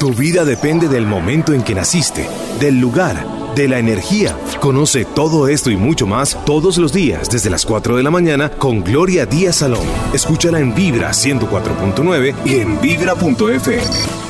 [0.00, 2.26] Tu vida depende del momento en que naciste,
[2.58, 3.22] del lugar,
[3.54, 4.34] de la energía.
[4.58, 8.48] Conoce todo esto y mucho más todos los días desde las 4 de la mañana
[8.48, 9.86] con Gloria Díaz Salón.
[10.14, 13.82] Escúchala en Vibra 104.9 y en vibra.fm.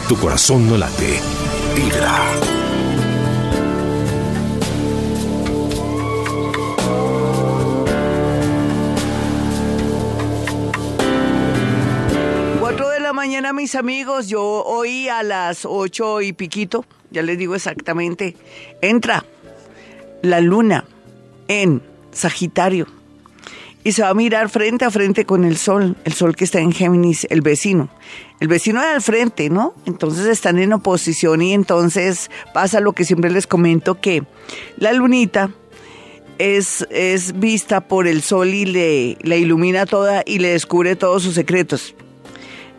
[0.09, 1.21] Tu corazón no late.
[1.77, 2.60] Vibra.
[13.61, 14.29] Mis amigos.
[14.29, 18.35] Yo hoy a las ocho y piquito, ya les digo exactamente,
[18.81, 19.27] entra
[20.23, 20.87] la luna
[21.47, 22.87] en Sagitario
[23.85, 26.61] y se va a mirar frente a frente con el sol, el sol que está
[26.61, 27.91] en Géminis, el vecino.
[28.41, 29.75] El vecino de al frente, ¿no?
[29.85, 34.23] Entonces están en oposición y entonces pasa lo que siempre les comento, que
[34.79, 35.51] la lunita
[36.39, 41.23] es, es vista por el sol y le, la ilumina toda y le descubre todos
[41.23, 41.95] sus secretos.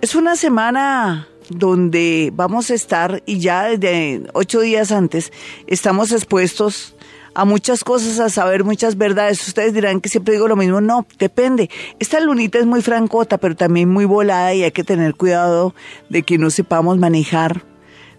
[0.02, 5.32] Es una semana donde vamos a estar y ya desde ocho días antes
[5.68, 6.96] estamos expuestos
[7.36, 9.48] a muchas cosas, a saber muchas verdades.
[9.48, 10.82] Ustedes dirán que siempre digo lo mismo.
[10.82, 11.70] No, depende.
[12.00, 15.76] Esta lunita es muy francota, pero también muy volada y hay que tener cuidado
[16.10, 17.64] de que no sepamos manejar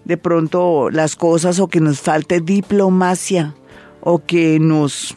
[0.04, 3.56] de pronto las cosas o que nos falte diplomacia
[4.00, 5.16] o que nos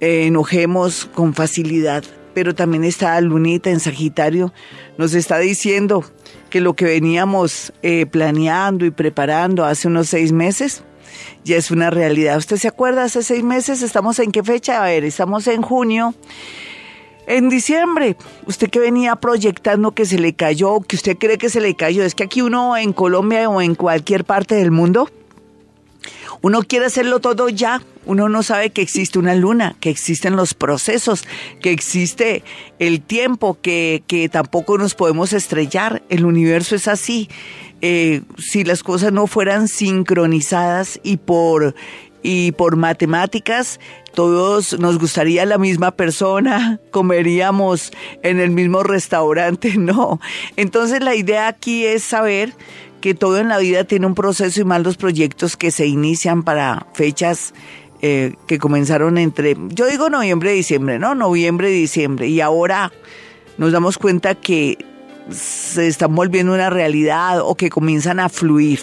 [0.00, 4.52] eh, enojemos con facilidad pero también está Lunita en Sagitario,
[4.96, 6.04] nos está diciendo
[6.50, 10.82] que lo que veníamos eh, planeando y preparando hace unos seis meses
[11.44, 12.38] ya es una realidad.
[12.38, 13.04] ¿Usted se acuerda?
[13.04, 14.82] Hace seis meses, ¿estamos en qué fecha?
[14.82, 16.14] A ver, estamos en junio.
[17.26, 21.60] En diciembre, usted que venía proyectando que se le cayó, que usted cree que se
[21.60, 25.10] le cayó, es que aquí uno en Colombia o en cualquier parte del mundo
[26.42, 27.82] uno quiere hacerlo todo ya.
[28.08, 31.24] Uno no sabe que existe una luna, que existen los procesos,
[31.60, 32.42] que existe
[32.78, 36.02] el tiempo, que, que tampoco nos podemos estrellar.
[36.08, 37.28] El universo es así.
[37.82, 41.76] Eh, si las cosas no fueran sincronizadas y por
[42.22, 43.78] y por matemáticas
[44.14, 50.18] todos nos gustaría la misma persona, comeríamos en el mismo restaurante, no.
[50.56, 52.54] Entonces la idea aquí es saber
[53.00, 56.42] que todo en la vida tiene un proceso y más los proyectos que se inician
[56.42, 57.54] para fechas
[58.02, 61.14] eh, que comenzaron entre, yo digo noviembre, diciembre, ¿no?
[61.14, 62.28] Noviembre, diciembre.
[62.28, 62.92] Y ahora
[63.56, 64.78] nos damos cuenta que
[65.30, 68.80] se están volviendo una realidad o que comienzan a fluir.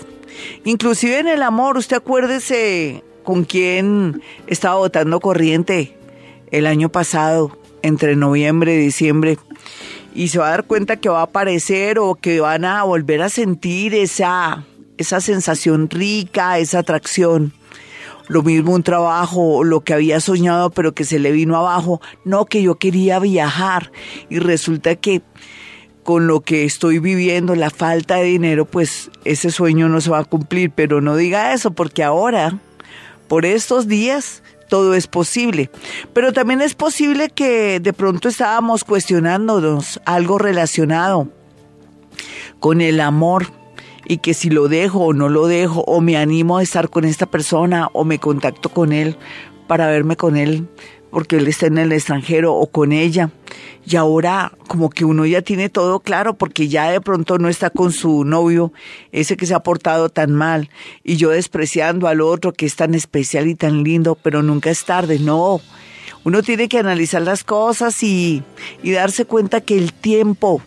[0.63, 5.97] Inclusive en el amor, usted acuérdese con quién estaba votando corriente
[6.51, 9.37] el año pasado, entre noviembre y diciembre
[10.15, 13.21] y se va a dar cuenta que va a aparecer o que van a volver
[13.21, 14.65] a sentir esa,
[14.97, 17.53] esa sensación rica, esa atracción.
[18.27, 22.01] Lo mismo un trabajo, lo que había soñado pero que se le vino abajo.
[22.23, 23.91] No, que yo quería viajar
[24.29, 25.21] y resulta que
[26.03, 30.19] con lo que estoy viviendo, la falta de dinero, pues ese sueño no se va
[30.19, 30.69] a cumplir.
[30.69, 32.59] Pero no diga eso porque ahora,
[33.27, 35.71] por estos días, todo es posible.
[36.13, 41.27] Pero también es posible que de pronto estábamos cuestionándonos algo relacionado
[42.59, 43.47] con el amor
[44.05, 47.05] y que si lo dejo o no lo dejo o me animo a estar con
[47.05, 49.17] esta persona o me contacto con él
[49.67, 50.67] para verme con él
[51.15, 53.29] porque él está en el extranjero o con ella.
[53.85, 57.69] Y ahora como que uno ya tiene todo claro porque ya de pronto no está
[57.69, 58.73] con su novio,
[59.13, 60.69] ese que se ha portado tan mal,
[61.05, 64.83] y yo despreciando al otro que es tan especial y tan lindo, pero nunca es
[64.83, 65.61] tarde, no.
[66.25, 68.43] Uno tiene que analizar las cosas y,
[68.83, 70.61] y darse cuenta que el tiempo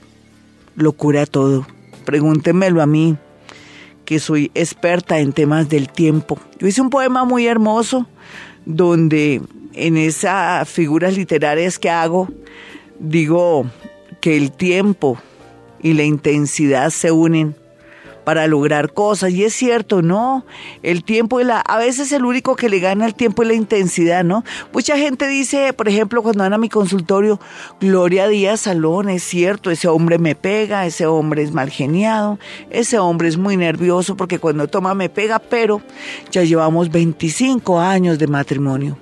[0.77, 1.67] lo cura todo.
[2.07, 3.19] Pregúntemelo a mí,
[4.09, 6.39] que soy experta en temas del tiempo.
[6.59, 8.07] Yo hice un poema muy hermoso
[8.65, 9.43] donde
[9.75, 12.27] en esas figuras literarias que hago,
[12.99, 13.67] digo
[14.23, 15.19] que el tiempo
[15.83, 17.55] y la intensidad se unen
[18.29, 19.33] para lograr cosas.
[19.33, 20.45] Y es cierto, ¿no?
[20.83, 21.61] El tiempo y la...
[21.61, 24.45] A veces el único que le gana el tiempo es la intensidad, ¿no?
[24.71, 27.41] Mucha gente dice, por ejemplo, cuando van a mi consultorio,
[27.81, 32.99] Gloria Díaz Salón, es cierto, ese hombre me pega, ese hombre es mal geniado, ese
[32.99, 35.81] hombre es muy nervioso porque cuando toma me pega, pero
[36.31, 38.99] ya llevamos 25 años de matrimonio.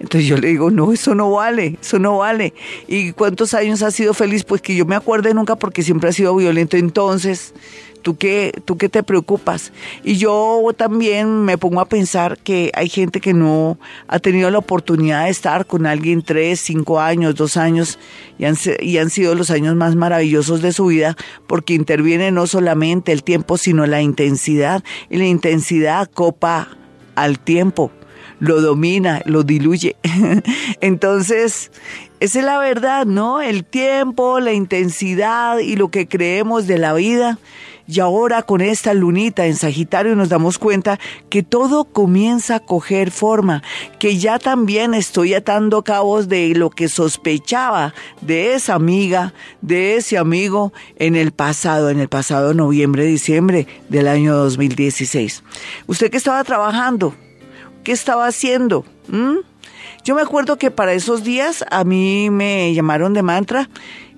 [0.00, 2.54] Entonces yo le digo, no, eso no vale, eso no vale.
[2.88, 4.44] ¿Y cuántos años ha sido feliz?
[4.44, 6.78] Pues que yo me acuerde nunca porque siempre ha sido violento.
[6.78, 7.52] Entonces,
[8.02, 9.72] ¿tú qué, ¿tú qué te preocupas?
[10.02, 14.58] Y yo también me pongo a pensar que hay gente que no ha tenido la
[14.58, 17.98] oportunidad de estar con alguien tres, cinco años, dos años
[18.38, 21.16] y han, y han sido los años más maravillosos de su vida
[21.46, 24.82] porque interviene no solamente el tiempo, sino la intensidad.
[25.08, 26.68] Y la intensidad copa
[27.14, 27.90] al tiempo
[28.40, 29.96] lo domina, lo diluye.
[30.80, 31.70] Entonces,
[32.18, 33.40] esa es la verdad, ¿no?
[33.40, 37.38] El tiempo, la intensidad y lo que creemos de la vida.
[37.92, 43.10] Y ahora con esta lunita en Sagitario nos damos cuenta que todo comienza a coger
[43.10, 43.64] forma,
[43.98, 50.18] que ya también estoy atando cabos de lo que sospechaba de esa amiga, de ese
[50.18, 55.42] amigo en el pasado, en el pasado noviembre, diciembre del año 2016.
[55.88, 57.16] ¿Usted qué estaba trabajando?
[57.82, 58.84] ¿Qué estaba haciendo?
[59.08, 59.38] ¿Mm?
[60.04, 63.68] Yo me acuerdo que para esos días a mí me llamaron de mantra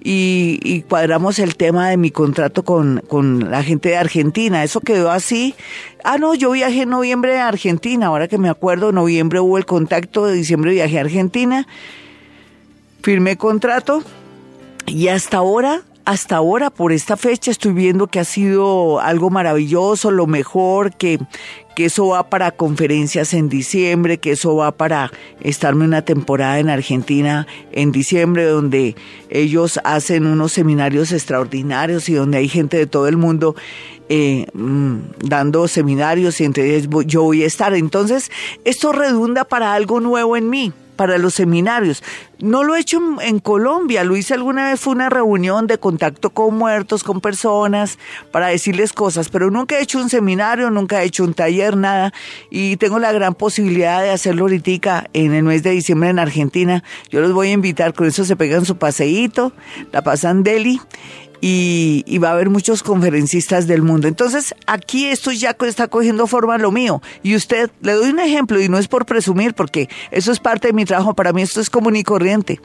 [0.05, 4.65] y, cuadramos el tema de mi contrato con, con, la gente de Argentina.
[4.65, 5.55] Eso quedó así.
[6.05, 8.07] Ah, no, yo viajé en noviembre a Argentina.
[8.07, 11.67] Ahora que me acuerdo, en noviembre hubo el contacto, de diciembre viajé a Argentina.
[13.03, 14.03] Firmé contrato
[14.87, 20.11] y hasta ahora hasta ahora, por esta fecha, estoy viendo que ha sido algo maravilloso,
[20.11, 21.21] lo mejor, que,
[21.77, 26.71] que eso va para conferencias en diciembre, que eso va para estarme una temporada en
[26.71, 28.97] Argentina en diciembre, donde
[29.31, 33.55] ellos hacen unos seminarios extraordinarios y donde hay gente de todo el mundo
[34.09, 37.75] eh, mm, dando seminarios y entonces yo voy a estar.
[37.75, 38.31] Entonces,
[38.65, 40.73] esto redunda para algo nuevo en mí
[41.03, 42.01] para los seminarios.
[42.39, 46.31] No lo he hecho en, Colombia, lo hice alguna vez, fue una reunión de contacto
[46.31, 47.99] con muertos, con personas,
[48.31, 52.13] para decirles cosas, pero nunca he hecho un seminario, nunca he hecho un taller, nada,
[52.51, 56.85] y tengo la gran posibilidad de hacerlo ahorita en el mes de diciembre en Argentina.
[57.11, 59.53] Yo los voy a invitar, con eso se pegan su paseíto,
[59.91, 60.81] la pasan deli,
[61.45, 64.07] y, va a haber muchos conferencistas del mundo.
[64.07, 67.03] Entonces, aquí esto ya está cogiendo forma lo mío.
[67.25, 70.69] Y usted, le doy un ejemplo y no es por presumir, porque eso es parte
[70.69, 71.15] de mi trabajo.
[71.15, 72.61] Para mí esto es común y corriente.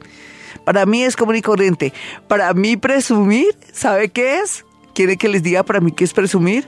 [0.64, 1.92] Para mí es común y corriente.
[2.28, 4.64] Para mí presumir, ¿sabe qué es?
[4.94, 6.64] ¿Quiere que les diga para mí qué es presumir?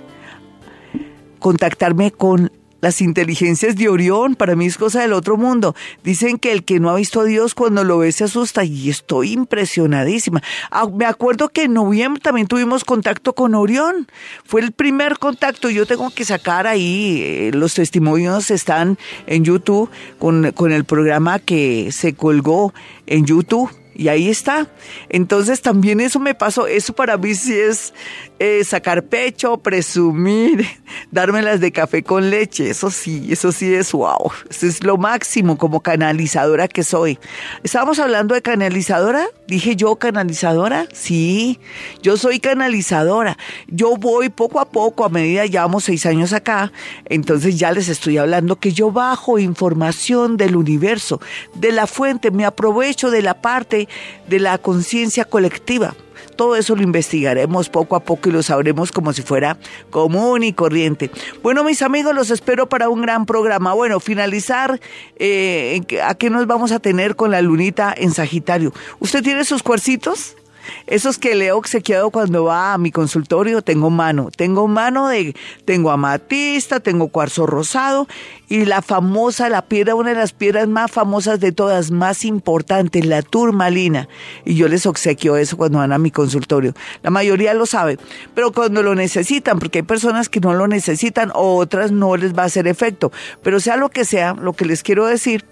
[1.38, 5.74] Contactarme con las inteligencias de Orión, para mí es cosa del otro mundo.
[6.02, 8.90] Dicen que el que no ha visto a Dios cuando lo ve se asusta y
[8.90, 10.42] estoy impresionadísima.
[10.70, 14.08] Ah, me acuerdo que en noviembre también tuvimos contacto con Orión.
[14.44, 15.70] Fue el primer contacto.
[15.70, 21.38] Yo tengo que sacar ahí, eh, los testimonios están en YouTube con, con el programa
[21.38, 22.72] que se colgó
[23.06, 24.66] en YouTube y ahí está.
[25.10, 27.92] Entonces también eso me pasó, eso para mí sí es
[28.38, 30.66] eh, sacar pecho, presumir,
[31.10, 35.58] dármelas de café con leche, eso sí, eso sí es wow, eso es lo máximo
[35.58, 37.18] como canalizadora que soy.
[37.62, 41.60] Estábamos hablando de canalizadora, dije yo canalizadora, sí,
[42.00, 43.36] yo soy canalizadora,
[43.66, 46.72] yo voy poco a poco, a medida llevamos seis años acá,
[47.04, 51.20] entonces ya les estoy hablando que yo bajo información del universo,
[51.54, 53.89] de la fuente, me aprovecho de la parte
[54.28, 55.94] de la conciencia colectiva.
[56.36, 59.58] Todo eso lo investigaremos poco a poco y lo sabremos como si fuera
[59.90, 61.10] común y corriente.
[61.42, 63.74] Bueno, mis amigos, los espero para un gran programa.
[63.74, 64.80] Bueno, finalizar,
[65.16, 68.72] eh, ¿a qué nos vamos a tener con la lunita en Sagitario?
[69.00, 70.36] ¿Usted tiene sus cuercitos?
[70.86, 74.30] Esos que le he obsequiado cuando va a mi consultorio, tengo mano.
[74.34, 75.34] Tengo mano de,
[75.64, 78.06] tengo amatista, tengo cuarzo rosado
[78.48, 83.06] y la famosa, la piedra, una de las piedras más famosas de todas, más importantes,
[83.06, 84.08] la turmalina.
[84.44, 86.74] Y yo les obsequio eso cuando van a mi consultorio.
[87.02, 87.98] La mayoría lo sabe,
[88.34, 92.36] pero cuando lo necesitan, porque hay personas que no lo necesitan o otras no les
[92.36, 93.12] va a hacer efecto.
[93.42, 95.44] Pero sea lo que sea, lo que les quiero decir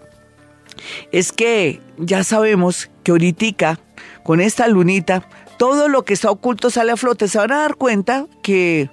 [1.12, 3.80] es que ya sabemos que ahorita
[4.28, 5.26] con esta lunita,
[5.56, 7.28] todo lo que está oculto sale a flote.
[7.28, 8.90] Se van a dar cuenta que,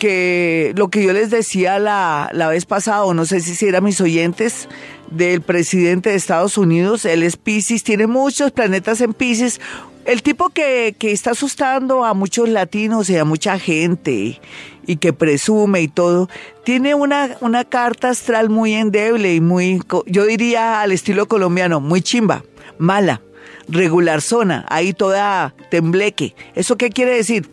[0.00, 3.84] que lo que yo les decía la, la vez pasada, o no sé si eran
[3.84, 4.68] mis oyentes,
[5.12, 9.60] del presidente de Estados Unidos, él es Pisces, tiene muchos planetas en Pisces,
[10.06, 14.40] el tipo que, que, está asustando a muchos latinos y a mucha gente
[14.88, 16.28] y que presume y todo,
[16.64, 22.02] tiene una, una carta astral muy endeble y muy, yo diría al estilo colombiano, muy
[22.02, 22.42] chimba,
[22.76, 23.22] mala
[23.68, 26.34] regular zona, ahí toda tembleque.
[26.54, 27.50] ¿Eso qué quiere decir?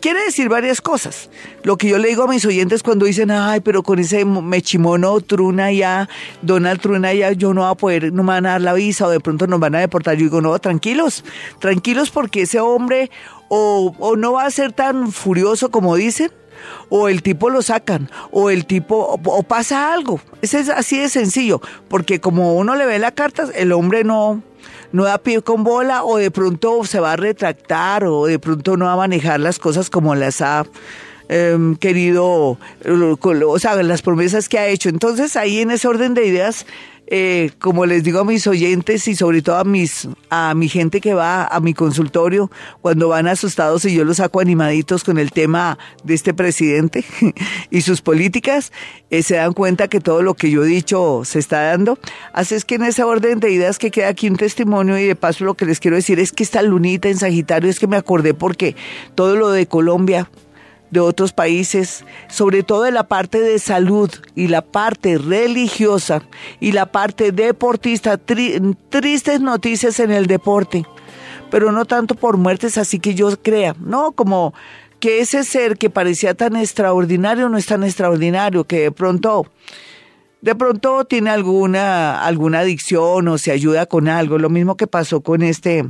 [0.00, 1.30] Quiere decir varias cosas.
[1.62, 5.20] Lo que yo le digo a mis oyentes cuando dicen, ay, pero con ese mechimono
[5.20, 6.08] Truna ya,
[6.40, 9.06] Donald Truna ya, yo no voy a poder, no me van a dar la visa
[9.06, 10.16] o de pronto nos van a deportar.
[10.16, 11.24] Yo digo, no, tranquilos,
[11.58, 13.10] tranquilos porque ese hombre
[13.48, 16.30] o, o no va a ser tan furioso como dicen,
[16.88, 20.20] o el tipo lo sacan, o el tipo, o, pasa algo.
[20.42, 24.42] Es así de sencillo, porque como uno le ve la carta, el hombre no,
[24.92, 28.76] no da pie con bola o de pronto se va a retractar o de pronto
[28.76, 30.64] no va a manejar las cosas como las ha
[31.32, 34.88] em, querido, o sea, las promesas que ha hecho.
[34.88, 36.66] Entonces ahí en ese orden de ideas
[37.14, 41.00] eh, como les digo a mis oyentes y sobre todo a mis a mi gente
[41.00, 45.30] que va a mi consultorio cuando van asustados y yo los saco animaditos con el
[45.30, 47.04] tema de este presidente
[47.70, 48.72] y sus políticas,
[49.10, 51.98] eh, se dan cuenta que todo lo que yo he dicho se está dando.
[52.32, 55.16] Así es que en ese orden de ideas que queda aquí un testimonio y de
[55.16, 57.96] paso lo que les quiero decir es que esta lunita en Sagitario es que me
[57.96, 58.74] acordé porque
[59.16, 60.30] todo lo de Colombia
[60.92, 66.22] de otros países, sobre todo de la parte de salud y la parte religiosa
[66.60, 68.18] y la parte deportista.
[68.18, 70.84] tristes noticias en el deporte,
[71.50, 74.52] pero no tanto por muertes, así que yo crea, no como
[75.00, 79.46] que ese ser que parecía tan extraordinario no es tan extraordinario, que de pronto
[80.42, 84.38] de pronto tiene alguna, alguna adicción o se ayuda con algo.
[84.38, 85.84] Lo mismo que pasó con este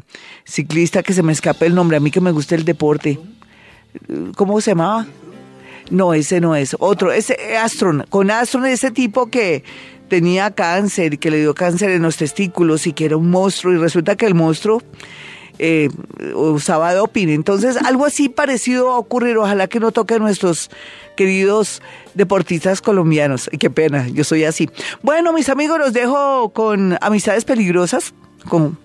[0.44, 3.18] ciclista que se me escapa el nombre, a mí que me gusta el deporte.
[4.37, 5.06] ¿Cómo se llamaba?
[5.90, 6.76] No, ese no es.
[6.78, 8.04] Otro, ese Astron.
[8.08, 9.64] Con Astron, ese tipo que
[10.08, 13.78] tenía cáncer que le dio cáncer en los testículos y que era un monstruo y
[13.78, 14.82] resulta que el monstruo
[15.58, 15.88] eh,
[16.34, 17.28] usaba doping.
[17.28, 19.38] Entonces, algo así parecido va a ocurrir.
[19.38, 20.70] Ojalá que no toque a nuestros
[21.16, 21.82] queridos
[22.14, 23.50] deportistas colombianos.
[23.58, 24.68] Qué pena, yo soy así.
[25.02, 28.14] Bueno, mis amigos, los dejo con amistades peligrosas,
[28.49, 28.78] con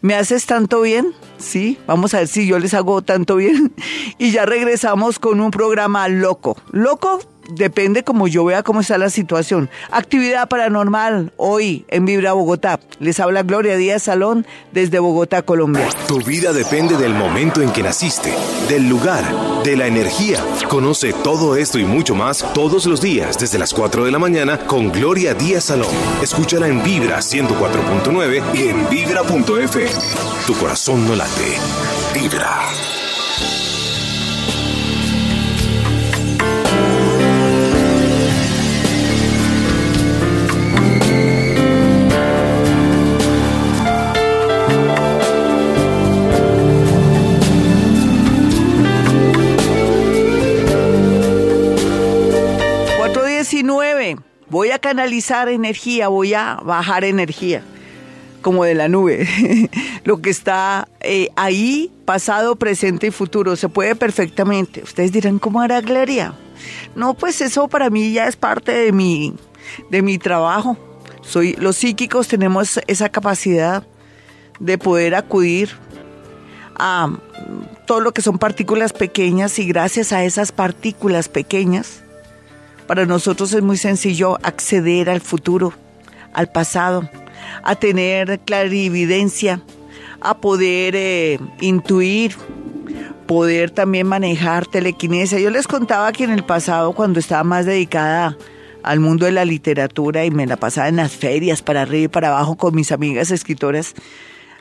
[0.00, 1.12] ¿Me haces tanto bien?
[1.38, 3.74] Sí, vamos a ver si yo les hago tanto bien.
[4.18, 6.56] Y ya regresamos con un programa loco.
[6.72, 9.70] Loco depende como yo vea cómo está la situación.
[9.90, 12.80] Actividad paranormal hoy en Vibra Bogotá.
[12.98, 15.88] Les habla Gloria Díaz Salón desde Bogotá, Colombia.
[16.08, 18.32] Tu vida depende del momento en que naciste,
[18.68, 19.24] del lugar,
[19.64, 20.38] de la energía.
[20.68, 24.58] Conoce todo esto y mucho más todos los días desde las 4 de la mañana
[24.66, 25.94] con Gloria Díaz Salón.
[26.22, 29.86] Escúchala en Vibra 104.9 y en vibra.f.
[30.46, 31.58] Tu corazón no late.
[32.14, 32.85] Vibra.
[53.50, 54.16] 19.
[54.48, 57.62] Voy a canalizar energía, voy a bajar energía,
[58.42, 59.28] como de la nube.
[60.04, 64.82] Lo que está eh, ahí, pasado, presente y futuro, se puede perfectamente.
[64.82, 66.34] Ustedes dirán, ¿cómo hará Gloria?
[66.96, 69.34] No, pues eso para mí ya es parte de mi,
[69.90, 70.76] de mi trabajo.
[71.22, 73.86] Soy, los psíquicos tenemos esa capacidad
[74.58, 75.70] de poder acudir
[76.76, 77.12] a
[77.86, 82.02] todo lo que son partículas pequeñas y gracias a esas partículas pequeñas
[82.86, 85.72] para nosotros es muy sencillo acceder al futuro,
[86.32, 87.08] al pasado,
[87.62, 89.62] a tener clarividencia,
[90.20, 92.36] a poder eh, intuir,
[93.26, 95.38] poder también manejar telequinesia.
[95.38, 98.36] Yo les contaba que en el pasado, cuando estaba más dedicada
[98.82, 102.08] al mundo de la literatura y me la pasaba en las ferias para arriba y
[102.08, 103.94] para abajo con mis amigas escritoras,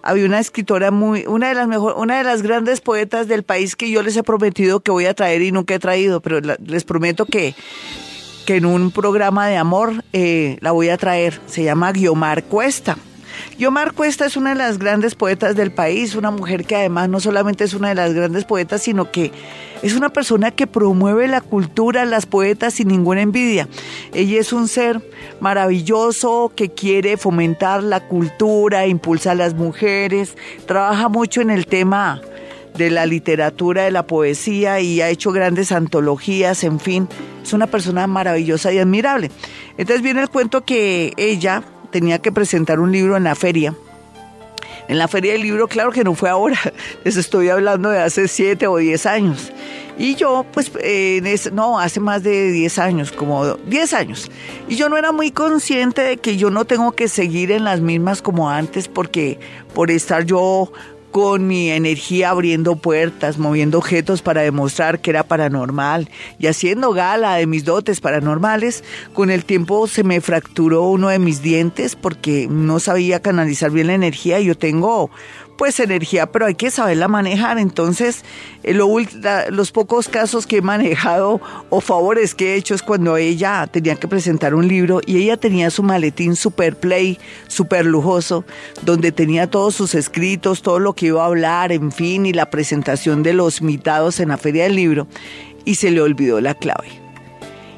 [0.01, 3.75] había una escritora muy, una de las mejor, una de las grandes poetas del país
[3.75, 6.83] que yo les he prometido que voy a traer y nunca he traído, pero les
[6.83, 7.55] prometo que
[8.45, 11.41] que en un programa de amor eh, la voy a traer.
[11.47, 12.97] Se llama Guiomar Cuesta.
[13.57, 17.19] Guiomar Cuesta es una de las grandes poetas del país, una mujer que además no
[17.19, 19.31] solamente es una de las grandes poetas, sino que
[19.81, 23.67] es una persona que promueve la cultura, las poetas sin ninguna envidia.
[24.13, 25.01] Ella es un ser
[25.39, 30.35] maravilloso que quiere fomentar la cultura, impulsa a las mujeres,
[30.65, 32.21] trabaja mucho en el tema
[32.77, 37.07] de la literatura, de la poesía y ha hecho grandes antologías, en fin,
[37.43, 39.31] es una persona maravillosa y admirable.
[39.77, 43.73] Entonces viene el cuento que ella tenía que presentar un libro en la feria.
[44.87, 46.59] En la feria del libro, claro que no fue ahora,
[47.03, 49.51] les estoy hablando de hace siete o diez años.
[49.97, 50.71] Y yo, pues,
[51.53, 54.29] no, hace más de diez años, como diez años.
[54.67, 57.79] Y yo no era muy consciente de que yo no tengo que seguir en las
[57.79, 59.39] mismas como antes, porque
[59.73, 60.71] por estar yo
[61.15, 67.35] con mi energía abriendo puertas, moviendo objetos para demostrar que era paranormal y haciendo gala
[67.35, 72.49] de mis dotes paranormales, con el tiempo se me fracturó uno de mis dientes porque
[72.49, 74.41] no sabía canalizar bien la energía.
[74.41, 75.09] Yo tengo
[75.57, 77.57] pues energía, pero hay que saberla manejar.
[77.57, 78.23] Entonces,
[78.63, 83.67] eh, los pocos casos que he manejado o favores que he hecho es cuando ella
[83.71, 88.45] tenía que presentar un libro y ella tenía su maletín super play, super lujoso,
[88.81, 92.49] donde tenía todos sus escritos, todo lo que iba a hablar, en fin, y la
[92.49, 95.07] presentación de los mitados en la feria del libro,
[95.63, 97.04] y se le olvidó la clave.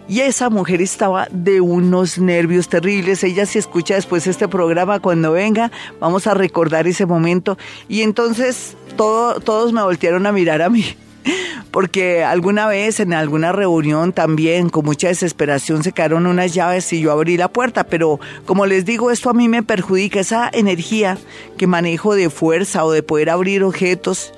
[0.09, 3.23] Y esa mujer estaba de unos nervios terribles.
[3.23, 7.57] Ella si escucha después este programa cuando venga, vamos a recordar ese momento.
[7.89, 10.85] Y entonces todo, todos me voltearon a mirar a mí.
[11.71, 17.01] Porque alguna vez en alguna reunión también con mucha desesperación se quedaron unas llaves y
[17.01, 17.83] yo abrí la puerta.
[17.83, 20.21] Pero como les digo, esto a mí me perjudica.
[20.21, 21.17] Esa energía
[21.57, 24.31] que manejo de fuerza o de poder abrir objetos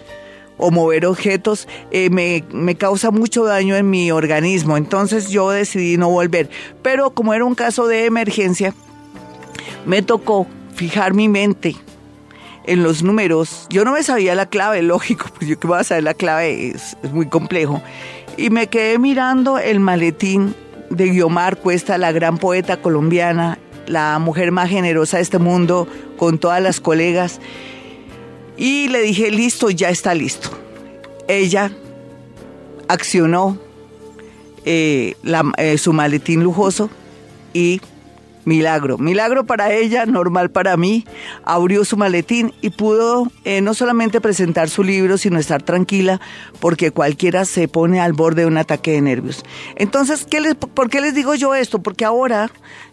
[0.60, 4.78] o mover objetos eh, me, me, causa mucho daño en mi organismo.
[4.78, 6.50] Entonces yo decidí no volver.
[6.84, 8.76] Pero como era un caso de emergencia,
[9.86, 11.76] me tocó fijar mi mente
[12.66, 13.66] en los números.
[13.70, 16.70] Yo no me sabía la clave, lógico, pues yo que voy a saber la clave,
[16.70, 17.82] es, muy complejo.
[18.38, 20.56] y me quedé mirando el maletín
[20.90, 25.88] de Guiomar Cuesta, la gran poeta colombiana, la mujer más generosa de este mundo,
[26.18, 27.40] con todas las colegas.
[28.60, 30.50] Y le dije, listo, ya está listo.
[31.30, 31.72] Ella
[32.90, 33.58] accionó
[34.66, 35.16] eh,
[35.58, 36.90] eh, su maletín lujoso
[37.54, 37.80] y
[38.46, 41.06] Milagro, milagro para ella, normal para mí.
[41.44, 46.20] Abrió su maletín y pudo eh, no solamente presentar su libro, sino estar tranquila,
[46.60, 49.44] porque cualquiera se pone al borde de un ataque de nervios.
[49.76, 51.82] Entonces, ¿qué les, ¿por qué les digo yo esto?
[51.82, 52.50] Porque ahora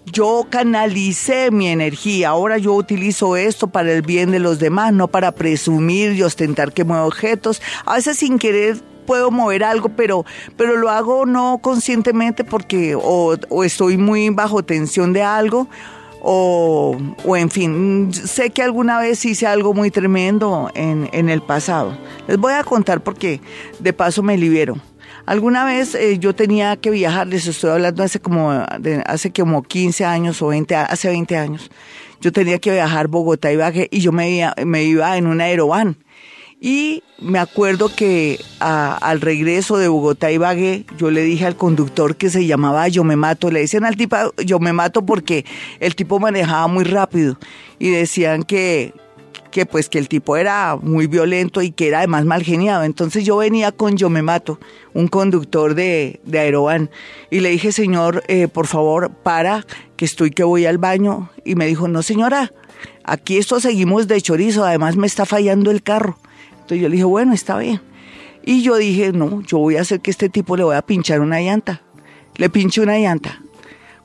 [0.07, 5.09] yo canalicé mi energía, ahora yo utilizo esto para el bien de los demás, no
[5.09, 10.25] para presumir y ostentar que muevo objetos, a veces sin querer puedo mover algo, pero,
[10.57, 15.69] pero lo hago no conscientemente porque o, estoy muy bajo tensión de algo.
[16.29, 21.41] O, o, en fin, sé que alguna vez hice algo muy tremendo en, en, el
[21.41, 21.97] pasado.
[22.27, 23.41] Les voy a contar porque
[23.79, 24.77] de paso me libero.
[25.27, 29.63] Alguna vez eh, yo tenía que viajar, les estoy hablando hace como, de, hace como
[29.63, 31.71] 15 años o 20, hace 20 años.
[32.21, 35.97] Yo tenía que viajar Bogotá y Baje y yo me, me iba en un aeroban
[36.61, 42.17] y me acuerdo que al regreso de Bogotá y Bagué, yo le dije al conductor
[42.17, 43.51] que se llamaba Yo me mato.
[43.51, 45.45] Le decían al tipo Yo me mato porque
[45.81, 47.39] el tipo manejaba muy rápido.
[47.79, 48.95] Y decían que,
[49.51, 52.85] que pues que el tipo era muy violento y que era además mal geniado.
[52.85, 54.59] Entonces yo venía con Yo me mato,
[54.95, 56.91] un conductor de, de Aeroban.
[57.31, 61.29] Y le dije, señor, eh, por favor, para, que estoy que voy al baño.
[61.45, 62.55] Y me dijo, no señora,
[63.05, 66.19] aquí esto seguimos de chorizo, además me está fallando el carro.
[66.67, 67.81] Entonces yo le dije, bueno, está bien.
[68.45, 71.21] Y yo dije, no, yo voy a hacer que este tipo le voy a pinchar
[71.21, 71.83] una llanta.
[72.35, 73.41] Le pinché una llanta.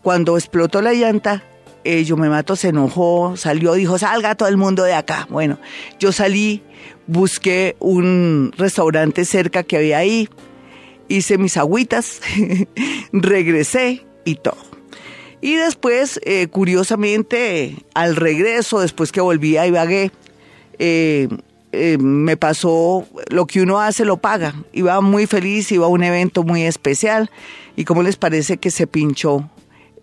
[0.04, 1.44] Cuando explotó la llanta,
[1.84, 5.28] eh, yo me mato, se enojó, salió, dijo, salga todo el mundo de acá.
[5.32, 5.58] Bueno,
[6.00, 6.62] yo salí,
[7.08, 10.30] busqué un restaurante cerca que había ahí,
[11.08, 12.22] hice mis agüitas,
[13.12, 14.58] regresé y todo.
[15.42, 20.12] Y después, eh, curiosamente, al regreso, después que volví a Ibagué,
[20.78, 21.28] eh,
[21.72, 24.56] eh, me pasó lo que uno hace lo paga.
[24.74, 27.30] Iba muy feliz, iba a un evento muy especial
[27.76, 29.50] y cómo les parece que se pinchó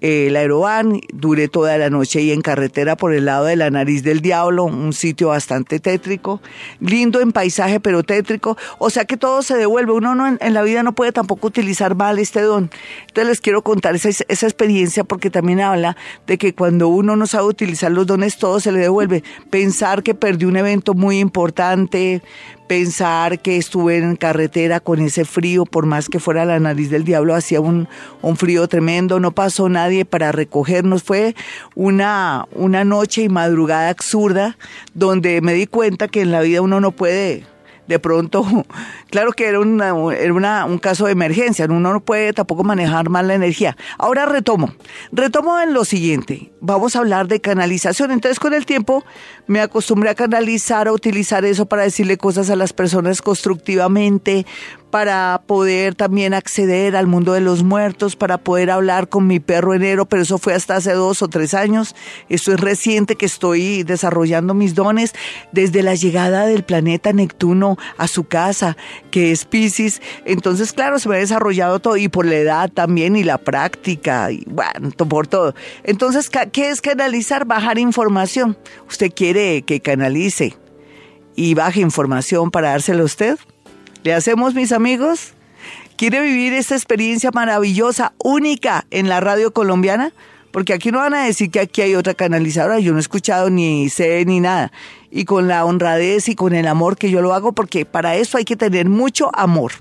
[0.00, 4.02] el aeroban, duré toda la noche ahí en carretera por el lado de la nariz
[4.02, 6.40] del diablo, un sitio bastante tétrico,
[6.80, 10.62] lindo en paisaje pero tétrico, o sea que todo se devuelve, uno no, en, la
[10.62, 12.70] vida no puede tampoco utilizar mal este don.
[13.08, 17.26] Entonces les quiero contar esa, esa experiencia porque también habla de que cuando uno no
[17.26, 19.24] sabe utilizar los dones todo se le devuelve.
[19.50, 22.22] Pensar que perdió un evento muy importante,
[22.68, 27.04] pensar que estuve en carretera con ese frío, por más que fuera la nariz del
[27.04, 27.88] diablo, hacía un,
[28.22, 31.34] un frío tremendo, no pasó nadie para recogernos, fue
[31.74, 34.56] una, una noche y madrugada absurda
[34.94, 37.44] donde me di cuenta que en la vida uno no puede
[37.88, 38.44] de pronto,
[39.10, 43.26] claro que era, una, era un caso de emergencia, uno no puede tampoco manejar mal
[43.26, 43.76] la energía.
[43.98, 44.74] Ahora retomo,
[45.10, 49.04] retomo en lo siguiente, vamos a hablar de canalización, entonces con el tiempo
[49.46, 54.46] me acostumbré a canalizar, a utilizar eso para decirle cosas a las personas constructivamente,
[54.90, 59.74] para poder también acceder al mundo de los muertos, para poder hablar con mi perro
[59.74, 61.94] enero, pero eso fue hasta hace dos o tres años.
[62.28, 65.14] Esto es reciente que estoy desarrollando mis dones
[65.52, 68.76] desde la llegada del planeta Neptuno a su casa,
[69.10, 70.00] que es Pisces.
[70.24, 74.30] Entonces, claro, se me ha desarrollado todo y por la edad también y la práctica
[74.30, 75.54] y bueno, por todo.
[75.84, 77.44] Entonces, ¿qué es canalizar?
[77.44, 78.56] Bajar información.
[78.88, 80.56] ¿Usted quiere que canalice
[81.34, 83.38] y baje información para dárselo a usted?
[84.08, 85.34] ¿Le hacemos, mis amigos?
[85.98, 90.14] ¿Quiere vivir esta experiencia maravillosa, única en la radio colombiana?
[90.50, 93.50] Porque aquí no van a decir que aquí hay otra canalizadora, yo no he escuchado
[93.50, 94.72] ni sé ni nada.
[95.10, 98.38] Y con la honradez y con el amor que yo lo hago, porque para eso
[98.38, 99.72] hay que tener mucho amor,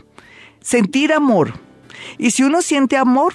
[0.59, 1.53] sentir amor.
[2.17, 3.33] Y si uno siente amor,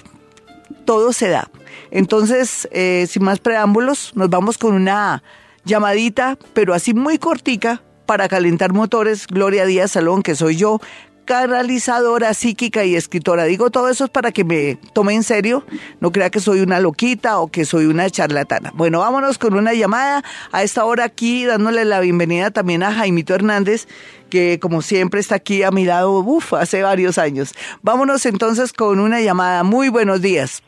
[0.85, 1.49] todo se da.
[1.89, 5.23] Entonces, eh, sin más preámbulos, nos vamos con una
[5.65, 10.79] llamadita, pero así muy cortica, para calentar motores, Gloria Díaz Salón, que soy yo,
[11.25, 13.45] canalizadora psíquica y escritora.
[13.45, 15.63] Digo todo eso es para que me tome en serio,
[15.99, 18.71] no crea que soy una loquita o que soy una charlatana.
[18.75, 23.33] Bueno, vámonos con una llamada a esta hora aquí, dándole la bienvenida también a Jaimito
[23.33, 23.87] Hernández,
[24.29, 27.53] que como siempre está aquí a mi lado, uff, hace varios años.
[27.81, 29.63] Vámonos entonces con una llamada.
[29.63, 30.61] Muy buenos días.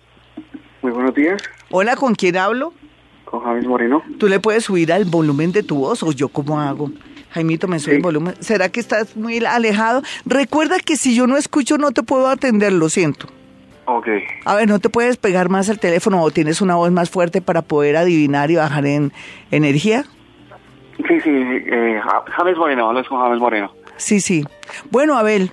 [0.81, 1.41] Muy buenos días.
[1.71, 2.73] Hola, ¿con quién hablo?
[3.25, 4.03] Con James Moreno.
[4.19, 6.91] ¿Tú le puedes subir al volumen de tu voz o yo cómo hago?
[7.35, 8.33] Jaimito, me sube el volumen.
[8.39, 10.01] ¿Será que estás muy alejado?
[10.25, 13.27] Recuerda que si yo no escucho no te puedo atender, lo siento.
[13.87, 14.07] Ok.
[14.45, 17.41] A ver, ¿no te puedes pegar más al teléfono o tienes una voz más fuerte
[17.41, 19.11] para poder adivinar y bajar en
[19.51, 20.05] energía?
[20.95, 21.99] Sí, sí, eh,
[22.37, 23.73] James Moreno, hablas con James Moreno.
[23.97, 24.45] Sí, sí.
[24.89, 25.51] Bueno, Abel,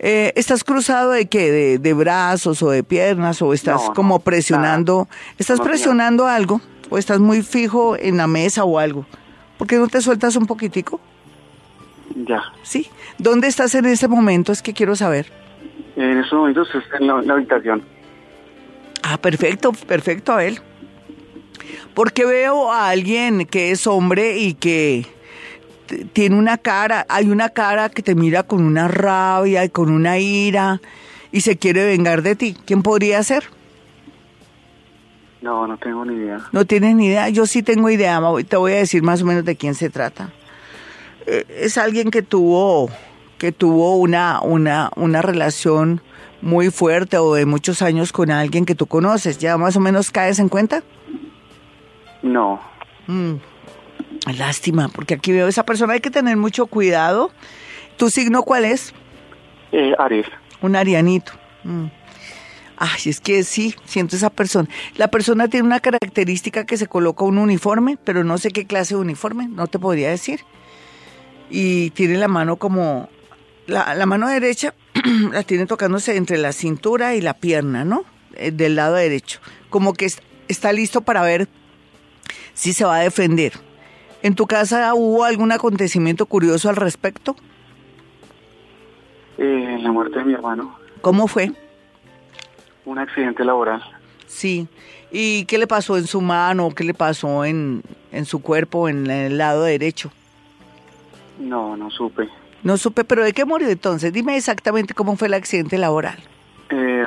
[0.00, 1.50] Eh, ¿Estás cruzado de qué?
[1.52, 3.40] ¿De, de brazos o de piernas?
[3.40, 5.08] ¿O estás No, no, como presionando?
[5.38, 6.60] ¿Estás No, presionando algo?
[6.90, 9.06] ¿O estás muy fijo en la mesa o algo?
[9.58, 11.00] ¿Por qué no te sueltas un poquitico?
[12.14, 12.42] Ya.
[12.62, 12.88] Sí.
[13.18, 14.52] ¿Dónde estás en este momento?
[14.52, 15.30] Es que quiero saber.
[15.96, 17.82] En estos momentos está en la, en la habitación.
[19.02, 20.60] Ah, perfecto, perfecto, Abel.
[21.94, 25.06] Porque veo a alguien que es hombre y que
[26.12, 30.18] tiene una cara, hay una cara que te mira con una rabia y con una
[30.18, 30.80] ira
[31.30, 32.56] y se quiere vengar de ti.
[32.64, 33.44] ¿Quién podría ser?
[35.44, 36.40] No, no tengo ni idea.
[36.52, 37.28] No tienes ni idea.
[37.28, 38.18] Yo sí tengo idea.
[38.48, 40.30] Te voy a decir más o menos de quién se trata.
[41.26, 42.88] Eh, es alguien que tuvo
[43.36, 46.00] que tuvo una una una relación
[46.40, 49.36] muy fuerte o de muchos años con alguien que tú conoces.
[49.36, 50.82] ¿Ya más o menos caes en cuenta?
[52.22, 52.58] No.
[53.06, 53.34] Mm,
[54.38, 55.92] lástima, porque aquí veo esa persona.
[55.92, 57.30] Hay que tener mucho cuidado.
[57.98, 58.94] ¿Tu signo cuál es?
[59.72, 60.26] Eh, Aries.
[60.62, 61.32] Un arianito.
[61.64, 61.88] Mm.
[62.76, 64.68] Ay, es que sí, siento esa persona.
[64.96, 68.94] La persona tiene una característica que se coloca un uniforme, pero no sé qué clase
[68.94, 70.40] de uniforme, no te podría decir.
[71.50, 73.08] Y tiene la mano como...
[73.66, 74.74] La, la mano derecha
[75.32, 78.04] la tiene tocándose entre la cintura y la pierna, ¿no?
[78.34, 79.40] Eh, del lado derecho.
[79.70, 81.48] Como que es- está listo para ver
[82.54, 83.52] si se va a defender.
[84.22, 87.36] ¿En tu casa hubo algún acontecimiento curioso al respecto?
[89.38, 90.76] Eh, la muerte de mi hermano.
[91.00, 91.52] ¿Cómo fue?
[92.84, 93.82] Un accidente laboral.
[94.26, 94.66] Sí.
[95.10, 96.70] ¿Y qué le pasó en su mano?
[96.74, 100.10] ¿Qué le pasó en, en su cuerpo, en el lado derecho?
[101.38, 102.28] No, no supe.
[102.62, 104.12] No supe, pero ¿de qué murió entonces?
[104.12, 106.18] Dime exactamente cómo fue el accidente laboral.
[106.70, 107.04] Eh,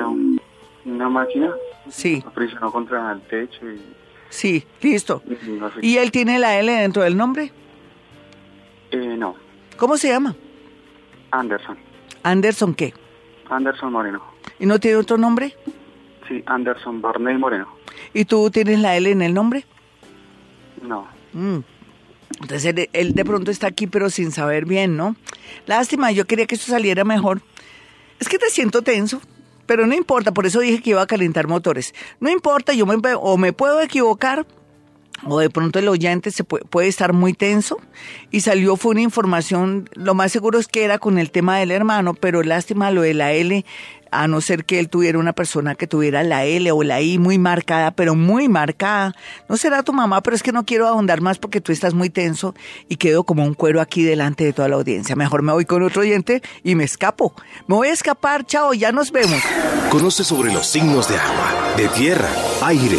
[0.84, 1.52] una máquina
[1.90, 3.80] Sí, lo presionó contra el techo y,
[4.28, 5.22] sí, listo.
[5.26, 5.78] y no sé.
[5.82, 7.50] ¿Y él tiene la L dentro del nombre?
[8.90, 9.34] Eh, no.
[9.76, 10.34] ¿Cómo se llama?
[11.30, 11.76] Anderson.
[12.22, 12.92] Anderson qué?
[13.50, 14.22] Anderson Moreno.
[14.58, 15.54] ¿Y no tiene otro nombre?
[16.28, 17.68] Sí, Anderson Barney Moreno.
[18.12, 19.64] ¿Y tú tienes la L en el nombre?
[20.82, 21.06] No.
[21.32, 21.58] Mm.
[22.40, 25.16] Entonces él, él de pronto está aquí pero sin saber bien, ¿no?
[25.66, 27.40] Lástima, yo quería que esto saliera mejor.
[28.20, 29.20] Es que te siento tenso,
[29.66, 31.94] pero no importa, por eso dije que iba a calentar motores.
[32.20, 34.46] No importa, yo me, o me puedo equivocar
[35.26, 37.78] o de pronto el oyente se puede, puede estar muy tenso
[38.30, 41.70] y salió fue una información, lo más seguro es que era con el tema del
[41.70, 43.64] hermano, pero lástima lo de la L,
[44.10, 47.18] a no ser que él tuviera una persona que tuviera la L o la I
[47.18, 49.14] muy marcada, pero muy marcada.
[49.48, 52.10] No será tu mamá, pero es que no quiero ahondar más porque tú estás muy
[52.10, 52.54] tenso
[52.88, 55.16] y quedo como un cuero aquí delante de toda la audiencia.
[55.16, 57.34] Mejor me voy con otro oyente y me escapo.
[57.66, 59.40] Me voy a escapar, chao, ya nos vemos.
[59.90, 62.28] Conoce sobre los signos de agua, de tierra,
[62.62, 62.98] aire,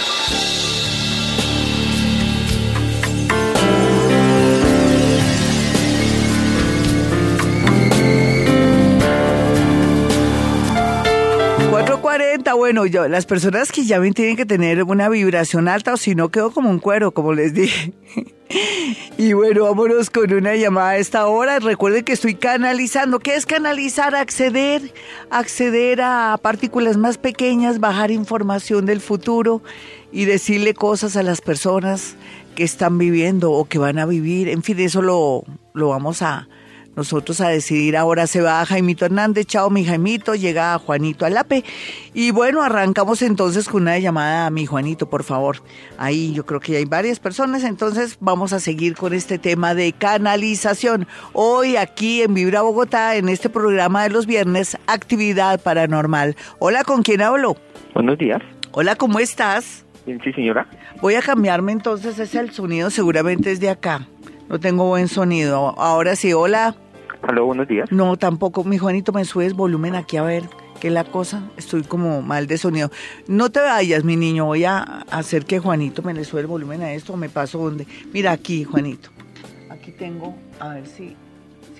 [12.11, 16.13] Cuarenta, bueno, yo, las personas que llamen tienen que tener una vibración alta o si
[16.13, 17.93] no quedo como un cuero, como les dije.
[19.17, 21.59] y bueno, vámonos con una llamada a esta hora.
[21.59, 23.19] Recuerden que estoy canalizando.
[23.19, 24.13] ¿Qué es canalizar?
[24.13, 24.93] Acceder,
[25.29, 29.63] acceder a partículas más pequeñas, bajar información del futuro
[30.11, 32.17] y decirle cosas a las personas
[32.55, 34.49] que están viviendo o que van a vivir.
[34.49, 36.49] En fin, eso lo, lo vamos a
[37.01, 37.97] nosotros a decidir.
[37.97, 41.63] Ahora se va Jaimito Hernández, chao mi Jaimito, llega Juanito Alape.
[42.13, 45.63] Y bueno, arrancamos entonces con una llamada a mi Juanito, por favor.
[45.97, 49.93] Ahí yo creo que hay varias personas, entonces vamos a seguir con este tema de
[49.93, 51.07] canalización.
[51.33, 56.35] Hoy aquí en Vibra Bogotá, en este programa de los viernes, actividad paranormal.
[56.59, 57.57] Hola, ¿con quién hablo?
[57.95, 58.43] Buenos días.
[58.73, 59.85] Hola, ¿cómo estás?
[60.05, 60.67] Sí, señora.
[61.01, 64.07] Voy a cambiarme entonces, es el sonido, seguramente es de acá.
[64.49, 65.73] No tengo buen sonido.
[65.79, 66.75] Ahora sí, hola.
[67.21, 67.91] Aló, buenos días.
[67.91, 68.63] No, tampoco.
[68.63, 70.43] Mi Juanito, me subes volumen aquí a ver
[70.79, 71.43] qué es la cosa.
[71.55, 72.89] Estoy como mal de sonido.
[73.27, 74.45] No te vayas, mi niño.
[74.45, 74.81] Voy a
[75.11, 77.15] hacer que Juanito me le sube el volumen a esto.
[77.17, 77.85] Me paso donde.
[78.11, 79.09] Mira aquí, Juanito.
[79.69, 81.15] Aquí tengo, a ver si,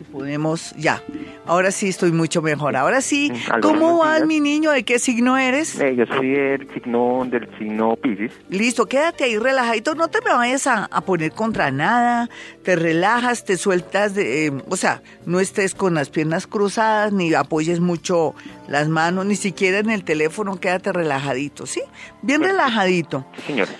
[0.03, 0.73] si podemos.
[0.77, 1.01] Ya.
[1.45, 2.75] Ahora sí estoy mucho mejor.
[2.75, 3.31] Ahora sí.
[3.49, 4.71] Aló, ¿Cómo vas, mi niño?
[4.71, 5.79] ¿De qué signo eres?
[5.79, 8.31] Eh, yo soy el signo del signo Pisces.
[8.49, 12.29] Listo, quédate ahí relajadito, no te me vayas a, a poner contra nada,
[12.63, 17.33] te relajas, te sueltas, de, eh, o sea, no estés con las piernas cruzadas, ni
[17.33, 18.33] apoyes mucho
[18.67, 21.81] las manos, ni siquiera en el teléfono, quédate relajadito, ¿sí?
[22.21, 23.25] Bien relajadito.
[23.37, 23.71] Sí, señora.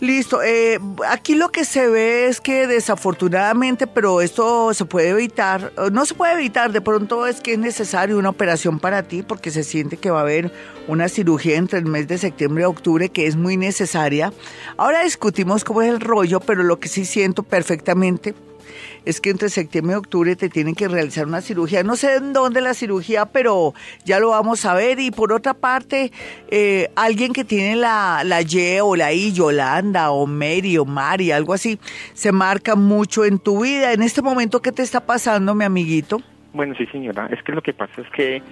[0.00, 0.42] Listo.
[0.42, 6.06] Eh, aquí lo que se ve es que desafortunadamente, pero esto se puede evitar, no
[6.06, 9.62] se puede evitar, de pronto es que es necesario una operación para ti porque se
[9.62, 10.52] siente que va a haber
[10.88, 14.32] una cirugía entre el mes de septiembre y octubre que es muy necesaria.
[14.78, 18.34] Ahora discutimos cómo es el rollo, pero lo que sí siento perfectamente
[19.04, 21.82] es que entre septiembre y octubre te tienen que realizar una cirugía.
[21.82, 25.00] No sé en dónde la cirugía, pero ya lo vamos a ver.
[25.00, 26.12] Y por otra parte,
[26.48, 31.32] eh, alguien que tiene la, la Y o la I, Yolanda o Mary o Mari,
[31.32, 31.78] algo así,
[32.14, 33.92] se marca mucho en tu vida.
[33.92, 36.20] En este momento, ¿qué te está pasando, mi amiguito?
[36.52, 37.28] Bueno, sí, señora.
[37.30, 38.42] Es que lo que pasa es que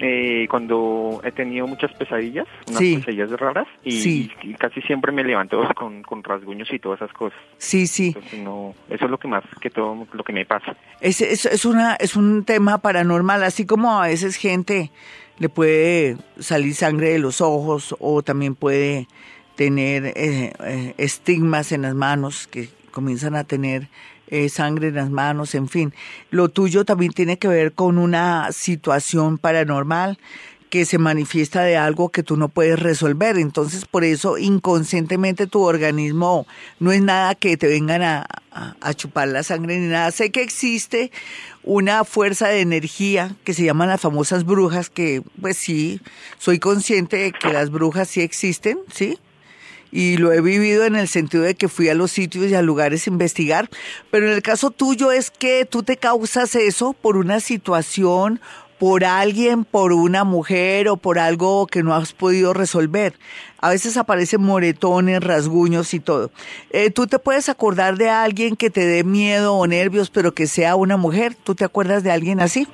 [0.00, 2.96] eh, cuando he tenido muchas pesadillas, unas Sí.
[2.96, 4.30] pesadillas raras, y, Sí.
[4.42, 7.38] y casi siempre me levanto con, con rasguños y todas esas cosas.
[7.58, 8.08] Sí, sí.
[8.08, 10.76] Entonces, no, eso es lo que más que todo lo que me pasa.
[11.00, 14.90] Es, es, es, una, es un tema paranormal, así como a veces gente
[15.38, 19.08] le puede salir sangre de los ojos o también puede
[19.56, 23.88] tener eh, eh, estigmas en las manos que comienzan a tener
[24.28, 25.92] eh, sangre en las manos, en fin.
[26.30, 30.18] Lo tuyo también tiene que ver con una situación paranormal
[30.70, 33.38] que se manifiesta de algo que tú no puedes resolver.
[33.38, 36.48] Entonces, por eso inconscientemente tu organismo
[36.80, 40.10] no es nada que te vengan a, a- a chupar la sangre ni nada.
[40.10, 41.12] Sé que existe
[41.62, 46.00] una fuerza de energía que se llaman las famosas brujas, que pues sí,
[46.38, 49.16] soy consciente de que las brujas sí existen, ¿sí?
[49.94, 52.62] Y lo he vivido en el sentido de que fui a los sitios y a
[52.62, 53.70] lugares a investigar,
[54.10, 58.40] pero en el caso tuyo es que tú te causas eso por una situación,
[58.80, 63.14] por alguien, por una mujer o por algo que no has podido resolver.
[63.60, 66.32] A veces aparecen moretones, rasguños y todo.
[66.70, 70.48] Eh, ¿Tú te puedes acordar de alguien que te dé miedo o nervios, pero que
[70.48, 71.36] sea una mujer?
[71.36, 72.66] ¿Tú te acuerdas de alguien así?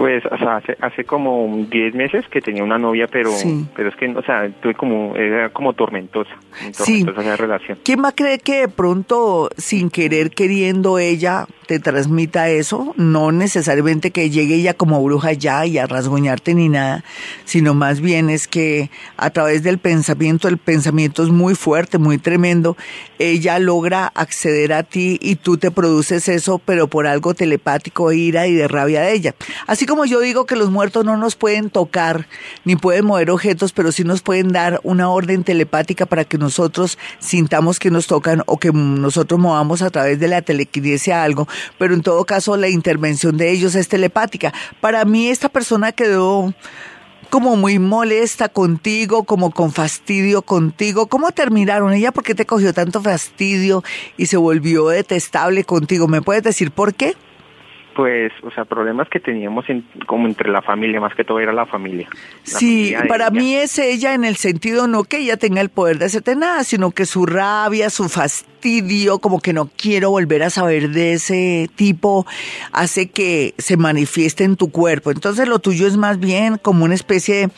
[0.00, 3.66] Pues, o sea, hace, hace como 10 meses que tenía una novia, pero Sí.
[3.76, 6.30] pero es que, o sea, tuve como, era como tormentosa,
[6.72, 7.04] Sí.
[7.04, 7.78] tormentosa esa relación.
[7.84, 12.94] ¿Quién va a creer que de pronto, sin querer, queriendo ella, te transmita eso?
[12.96, 17.04] No necesariamente que llegue ella como bruja ya y a rasguñarte ni nada,
[17.44, 22.16] sino más bien es que a través del pensamiento, el pensamiento es muy fuerte, muy
[22.16, 22.74] tremendo,
[23.18, 28.46] ella logra acceder a ti y tú te produces eso, pero por algo telepático, ira
[28.46, 29.34] y de rabia de ella.
[29.66, 32.28] Así como yo digo que los muertos no nos pueden tocar
[32.64, 36.96] ni pueden mover objetos, pero sí nos pueden dar una orden telepática para que nosotros
[37.18, 41.92] sintamos que nos tocan o que nosotros movamos a través de la telequinesia algo, pero
[41.92, 44.54] en todo caso la intervención de ellos es telepática.
[44.80, 46.54] Para mí esta persona quedó
[47.28, 51.08] como muy molesta contigo, como con fastidio contigo.
[51.08, 51.92] ¿Cómo terminaron?
[51.92, 53.82] ¿Ella por qué te cogió tanto fastidio
[54.16, 56.06] y se volvió detestable contigo?
[56.06, 57.16] ¿Me puedes decir por qué?
[57.94, 61.52] Pues, o sea, problemas que teníamos en, como entre la familia, más que todo era
[61.52, 62.08] la familia.
[62.10, 65.68] La Sí, familia para mí es ella en el sentido no que ella tenga el
[65.68, 70.42] poder de hacerte nada, sino que su rabia, su fastidio, como que no quiero volver
[70.42, 72.26] a saber de ese tipo,
[72.72, 75.10] hace que se manifieste en tu cuerpo.
[75.10, 77.48] Entonces lo tuyo es más bien como una especie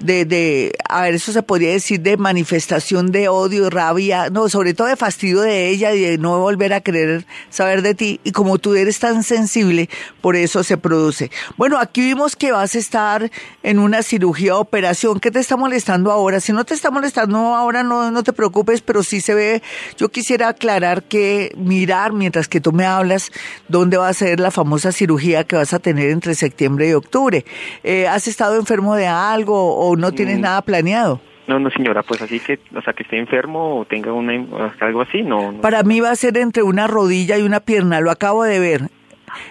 [0.00, 4.74] de, de a ver, eso se podría decir de manifestación de odio, rabia, no, sobre
[4.74, 8.20] todo de fastidio de ella y de no volver a querer saber de ti.
[8.24, 9.75] Y como tú eres tan sensible,
[10.20, 11.30] por eso se produce.
[11.56, 13.30] Bueno, aquí vimos que vas a estar
[13.62, 15.20] en una cirugía operación.
[15.20, 16.40] ¿Qué te está molestando ahora?
[16.40, 19.62] Si no te está molestando ahora, no, no te preocupes, pero sí se ve.
[19.96, 23.30] Yo quisiera aclarar que mirar mientras que tú me hablas
[23.68, 27.44] dónde va a ser la famosa cirugía que vas a tener entre septiembre y octubre.
[27.84, 30.42] Eh, ¿Has estado enfermo de algo o no tienes Mm.
[30.42, 31.20] nada planeado?
[31.46, 34.32] No, no, señora, pues así que, o sea, que esté enfermo o tenga una,
[34.80, 35.52] algo así, no.
[35.52, 35.60] no.
[35.60, 38.90] Para mí va a ser entre una rodilla y una pierna, lo acabo de ver.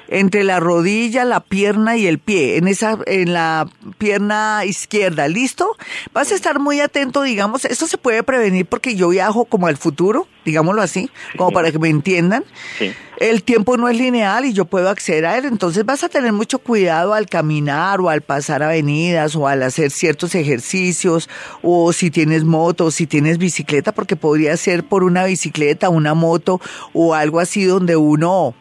[0.07, 3.67] Entre la rodilla, la pierna y el pie, en esa, en la
[3.97, 5.75] pierna izquierda, ¿listo?
[6.13, 9.77] Vas a estar muy atento, digamos, esto se puede prevenir porque yo viajo como al
[9.77, 12.43] futuro, digámoslo así, como para que me entiendan.
[12.77, 12.93] Sí.
[13.17, 16.33] El tiempo no es lineal y yo puedo acceder a él, entonces vas a tener
[16.33, 21.29] mucho cuidado al caminar o al pasar avenidas o al hacer ciertos ejercicios
[21.61, 26.13] o si tienes moto o si tienes bicicleta, porque podría ser por una bicicleta, una
[26.13, 26.59] moto
[26.93, 28.53] o algo así donde uno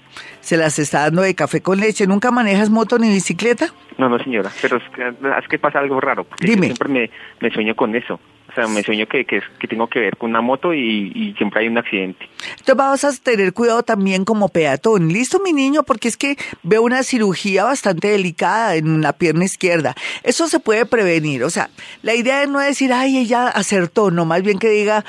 [0.45, 2.07] se las está dando de café con leche.
[2.07, 3.69] ¿Nunca manejas moto ni bicicleta?
[3.97, 6.25] No, no, señora, pero es que, es que pasa algo raro.
[6.25, 6.69] porque Dime.
[6.69, 8.21] yo siempre me, me sueño con eso.
[8.51, 11.35] O sea, me sueño que, que, que tengo que ver con una moto y, y
[11.37, 12.29] siempre hay un accidente.
[12.51, 15.09] Entonces vas a tener cuidado también como peatón.
[15.09, 15.83] ¿Listo, mi niño?
[15.83, 19.97] Porque es que veo una cirugía bastante delicada en la pierna izquierda.
[20.23, 21.43] Eso se puede prevenir.
[21.43, 21.71] O sea,
[22.03, 25.05] la idea es no decir, ay, ella acertó, no, más bien que diga,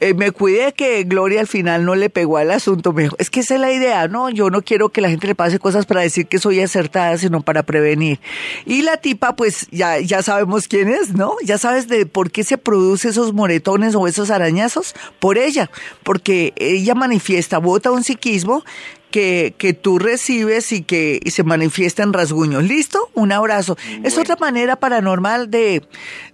[0.00, 2.92] eh, me cuide que Gloria al final no le pegó al asunto.
[2.92, 4.30] Me dijo, es que esa es la idea, ¿no?
[4.30, 7.42] Yo no quiero que la gente le pase cosas para decir que soy acertada, sino
[7.42, 8.18] para prevenir.
[8.64, 11.36] Y la tipa, pues ya, ya sabemos quién es, ¿no?
[11.44, 14.94] Ya sabes de por qué se produce esos moretones o esos arañazos.
[15.18, 15.70] Por ella,
[16.02, 18.64] porque ella manifiesta, vota un psiquismo
[19.10, 22.64] que, que tú recibes y que y se manifiesta en rasguños.
[22.64, 23.10] ¿Listo?
[23.14, 23.76] Un abrazo.
[24.02, 25.82] Es otra manera paranormal de,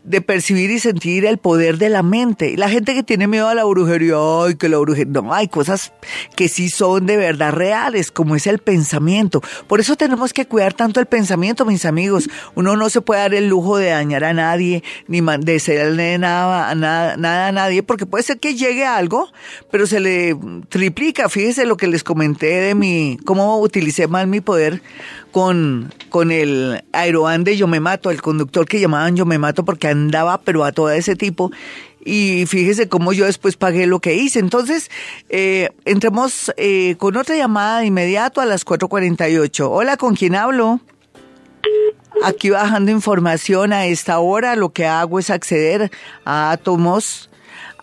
[0.05, 2.57] de percibir y sentir el poder de la mente.
[2.57, 5.93] La gente que tiene miedo a la brujería, ay, que la brujería, no, hay cosas
[6.37, 9.43] que sí son de verdad reales, como es el pensamiento.
[9.67, 12.29] Por eso tenemos que cuidar tanto el pensamiento, mis amigos.
[12.55, 16.75] Uno no se puede dar el lujo de dañar a nadie, ni de serle nada,
[16.75, 19.29] nada, nada a nadie, porque puede ser que llegue algo,
[19.71, 20.37] pero se le
[20.69, 21.29] triplica.
[21.29, 24.83] Fíjese lo que les comenté mi, cómo utilicé mal mi poder
[25.33, 29.64] con, con el aeroán de Yo Me Mato, el conductor que llamaban Yo Me Mato
[29.64, 31.50] porque andaba pero a todo ese tipo.
[32.05, 34.38] Y fíjese cómo yo después pagué lo que hice.
[34.38, 34.90] Entonces,
[35.29, 39.68] eh, entremos eh, con otra llamada de inmediato a las 4.48.
[39.68, 40.81] Hola, ¿con quién hablo?
[42.22, 45.90] Aquí bajando información a esta hora, lo que hago es acceder
[46.24, 47.29] a átomos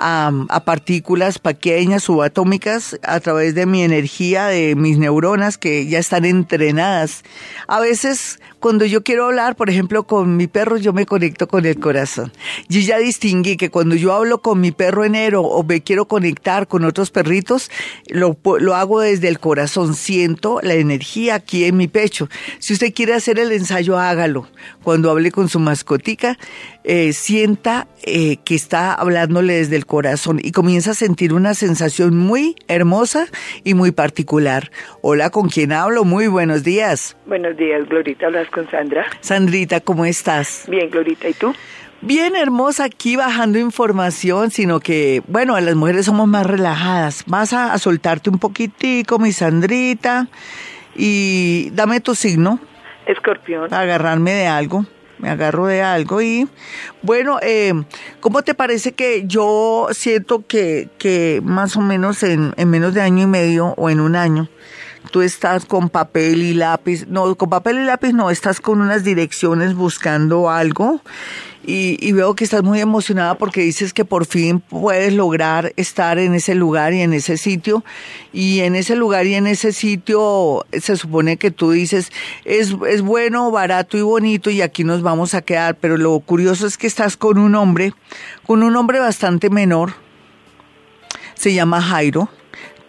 [0.04, 6.26] a, partículas pequeñas subatómicas a través de mi energía, de mis neuronas que ya están
[6.26, 7.24] entrenadas.
[7.68, 11.66] A veces cuando yo quiero hablar, por ejemplo, con mi perro, yo me conecto con
[11.66, 12.32] el corazón.
[12.70, 16.70] Yo ya distinguí que cuando yo hablo con mi perro enero o me quiero conectar
[16.70, 17.70] con otros perritos,
[18.08, 19.96] lo, lo hago desde el corazón.
[19.96, 22.30] Siento la energía aquí en mi pecho.
[22.60, 24.48] Si usted quiere hacer el ensayo, hágalo.
[24.82, 26.38] Cuando hable con su mascotica,
[26.86, 32.16] eh, sienta eh, que está hablándole desde el corazón y comienza a sentir una sensación
[32.16, 33.26] muy hermosa
[33.66, 34.72] y muy particular.
[35.02, 36.06] Hola, ¿con quién hablo?
[36.06, 37.18] Muy buenos días.
[37.26, 38.28] Buenos días, Glorita.
[38.28, 39.06] Hablas con Sandra.
[39.20, 40.64] Sandrita, ¿cómo estás?
[40.68, 41.28] Bien, Glorita.
[41.28, 41.54] ¿Y tú?
[42.02, 47.24] Bien hermosa aquí bajando información, sino que, bueno, las mujeres somos más relajadas.
[47.28, 50.28] Vas a, soltarte un poquitico, mi Sandrita,
[50.96, 52.60] y dame tu signo.
[53.06, 53.74] Escorpión.
[53.74, 54.86] Agarrarme de algo
[55.20, 56.50] me agarro de algo y
[57.02, 57.72] bueno, eh,
[58.20, 63.00] ¿cómo te parece que yo siento que, que más o menos en, en menos de
[63.00, 64.50] año y medio o en un año
[65.14, 69.04] tú estás con papel y lápiz, no, con papel y lápiz no, estás con unas
[69.04, 71.02] direcciones buscando algo
[71.64, 76.34] y, veo que estás muy emocionada porque dices que por fin puedes lograr estar en
[76.34, 77.86] ese lugar y en ese sitio.
[78.34, 82.12] Y en ese lugar y en ese sitio se supone que tú dices,
[82.44, 85.76] es, es bueno, barato y bonito y aquí nos vamos a quedar.
[85.76, 87.94] Pero lo curioso es que estás con un hombre,
[88.46, 89.94] con un hombre bastante menor,
[91.36, 92.30] se llama Jairo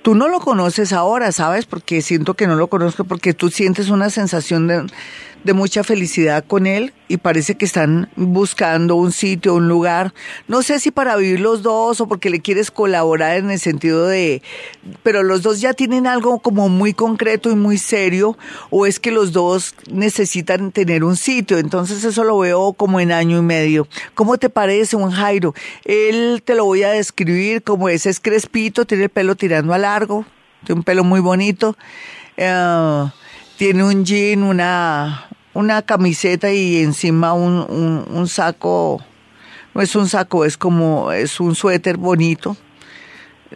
[0.05, 1.65] Tú no lo conoces ahora, ¿sabes?
[1.65, 4.85] Porque siento que no lo conozco, porque tú sientes una sensación de,
[5.45, 10.15] de mucha felicidad con él y parece que están buscando un sitio, un lugar.
[10.49, 14.07] No sé si para vivir los dos o porque le quieres colaborar en el sentido
[14.07, 14.43] de,
[15.03, 18.39] pero los dos ya tienen algo como muy concreto y muy serio
[18.71, 21.59] o es que los dos necesitan tener un sitio.
[21.59, 23.87] Entonces eso lo veo como en año y medio.
[24.15, 25.55] ¿Cómo te parece un Jairo?
[25.85, 29.79] Él te lo voy a describir como ese es crespito, tiene el pelo tirando a
[29.79, 30.25] largo,
[30.65, 31.77] tiene un pelo muy bonito.
[32.37, 33.05] Eh,
[33.57, 39.01] tiene un jean, una, una camiseta y encima un, un, saco,
[39.73, 42.57] no es un saco, es como, es un suéter bonito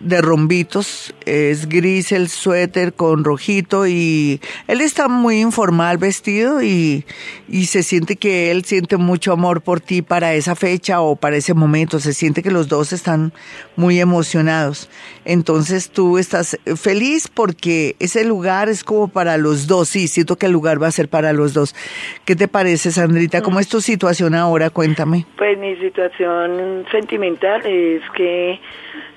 [0.00, 7.04] de rombitos, es gris el suéter con rojito y él está muy informal vestido y,
[7.48, 11.36] y, se siente que él siente mucho amor por ti para esa fecha o para
[11.36, 13.32] ese momento, se siente que los dos están
[13.76, 14.88] muy emocionados.
[15.24, 20.46] Entonces tú estás feliz porque ese lugar es como para los dos, sí, siento que
[20.46, 21.74] el lugar va a ser para los dos.
[22.24, 23.42] ¿Qué te parece, Sandrita?
[23.42, 24.70] ¿Cómo es tu situación ahora?
[24.70, 25.26] Cuéntame.
[25.36, 28.60] Pues mi situación sentimental es que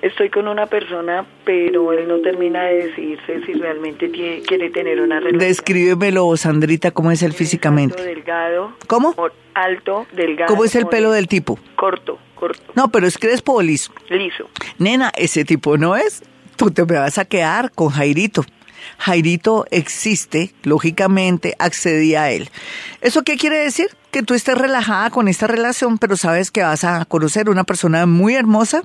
[0.02, 5.20] estoy con una persona, pero él no termina de decirse si realmente quiere tener una
[5.20, 5.38] relación.
[5.38, 7.94] Descríbemelo, Sandrita, ¿cómo es él físicamente?
[7.94, 8.72] Alto, delgado.
[8.88, 9.16] ¿Cómo?
[9.54, 10.48] Alto, delgado.
[10.48, 11.60] ¿Cómo es el pelo del tipo?
[11.76, 12.72] Corto, corto.
[12.74, 13.94] No, pero es crespo o liso.
[14.10, 14.50] Liso.
[14.80, 16.24] Nena, ese tipo no es.
[16.56, 18.44] Tú te me vas a quedar con Jairito.
[18.98, 22.50] Jairito existe, lógicamente accedí a él.
[23.02, 23.88] ¿Eso qué quiere decir?
[24.12, 28.06] Que tú estés relajada con esta relación, pero sabes que vas a conocer una persona
[28.06, 28.84] muy hermosa,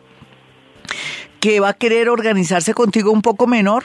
[1.41, 3.85] que va a querer organizarse contigo un poco menor.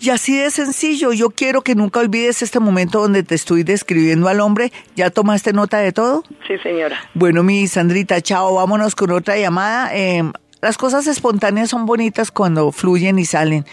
[0.00, 4.28] Y así de sencillo, yo quiero que nunca olvides este momento donde te estoy describiendo
[4.28, 4.72] al hombre.
[4.96, 6.24] ¿Ya tomaste nota de todo?
[6.46, 6.98] Sí, señora.
[7.14, 9.94] Bueno, mi Sandrita, chao, vámonos con otra llamada.
[9.94, 13.64] Em, las cosas espontáneas son bonitas cuando fluyen y salen.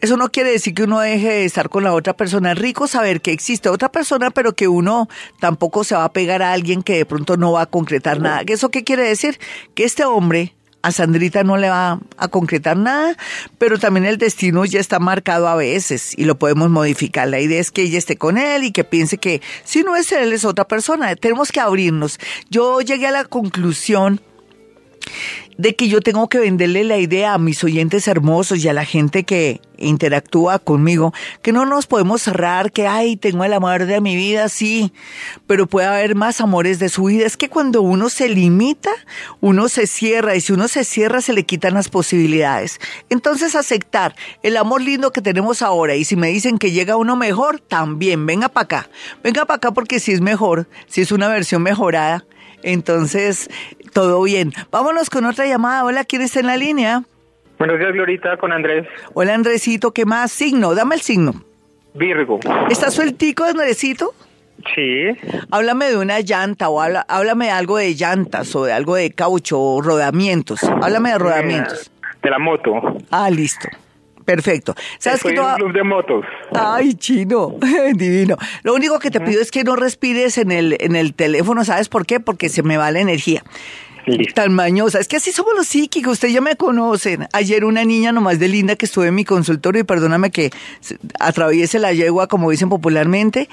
[0.00, 2.52] Eso no quiere decir que uno deje de estar con la otra persona.
[2.52, 5.08] Es rico saber que existe otra persona, pero que uno
[5.38, 8.42] tampoco se va a pegar a alguien que de pronto no va a concretar nada.
[8.44, 9.38] ¿Eso qué quiere decir?
[9.76, 13.16] Que este hombre a Sandrita no le va a concretar nada,
[13.58, 17.28] pero también el destino ya está marcado a veces y lo podemos modificar.
[17.28, 20.10] La idea es que ella esté con él y que piense que si no es
[20.12, 21.14] él es otra persona.
[21.16, 22.18] Tenemos que abrirnos.
[22.50, 24.20] Yo llegué a la conclusión
[25.62, 28.84] de que yo tengo que venderle la idea a mis oyentes hermosos y a la
[28.84, 34.00] gente que interactúa conmigo, que no nos podemos cerrar, que, ay, tengo el amor de
[34.00, 34.92] mi vida, sí,
[35.46, 37.26] pero puede haber más amores de su vida.
[37.26, 38.90] Es que cuando uno se limita,
[39.40, 42.80] uno se cierra y si uno se cierra se le quitan las posibilidades.
[43.08, 47.14] Entonces aceptar el amor lindo que tenemos ahora y si me dicen que llega uno
[47.14, 48.90] mejor, también, venga para acá,
[49.22, 52.24] venga para acá porque si es mejor, si es una versión mejorada,
[52.64, 53.48] entonces
[53.92, 54.52] todo bien.
[54.70, 55.84] Vámonos con otra llamada.
[55.84, 57.02] Hola, ¿quién está en la línea?
[57.58, 58.86] Buenos días, Glorita, con Andrés.
[59.14, 60.32] Hola, Andresito, ¿qué más?
[60.32, 61.44] Signo, dame el signo.
[61.94, 62.40] Virgo.
[62.70, 64.14] ¿Está sueltico, Andresito?
[64.74, 65.06] Sí.
[65.50, 69.10] Háblame de una llanta o habla- háblame de algo de llantas o de algo de
[69.12, 70.62] caucho o rodamientos.
[70.64, 71.90] Háblame de rodamientos.
[72.22, 72.72] De la moto.
[73.10, 73.68] Ah, listo.
[74.24, 74.74] Perfecto.
[74.98, 75.40] ¿Sabes Estoy qué?
[75.40, 76.24] en Te un club de motos.
[76.54, 77.56] Ay, chino,
[77.94, 78.36] divino.
[78.62, 81.88] Lo único que te pido es que no respires en el, en el teléfono, ¿sabes
[81.88, 82.20] por qué?
[82.20, 83.42] Porque se me va la energía.
[84.34, 84.98] Tan mañosa.
[84.98, 87.28] Es que así somos los psíquicos, ustedes ya me conocen.
[87.32, 90.50] Ayer una niña nomás de linda que estuve en mi consultorio y perdóname que
[90.80, 93.48] se- atraviese la yegua, como dicen popularmente.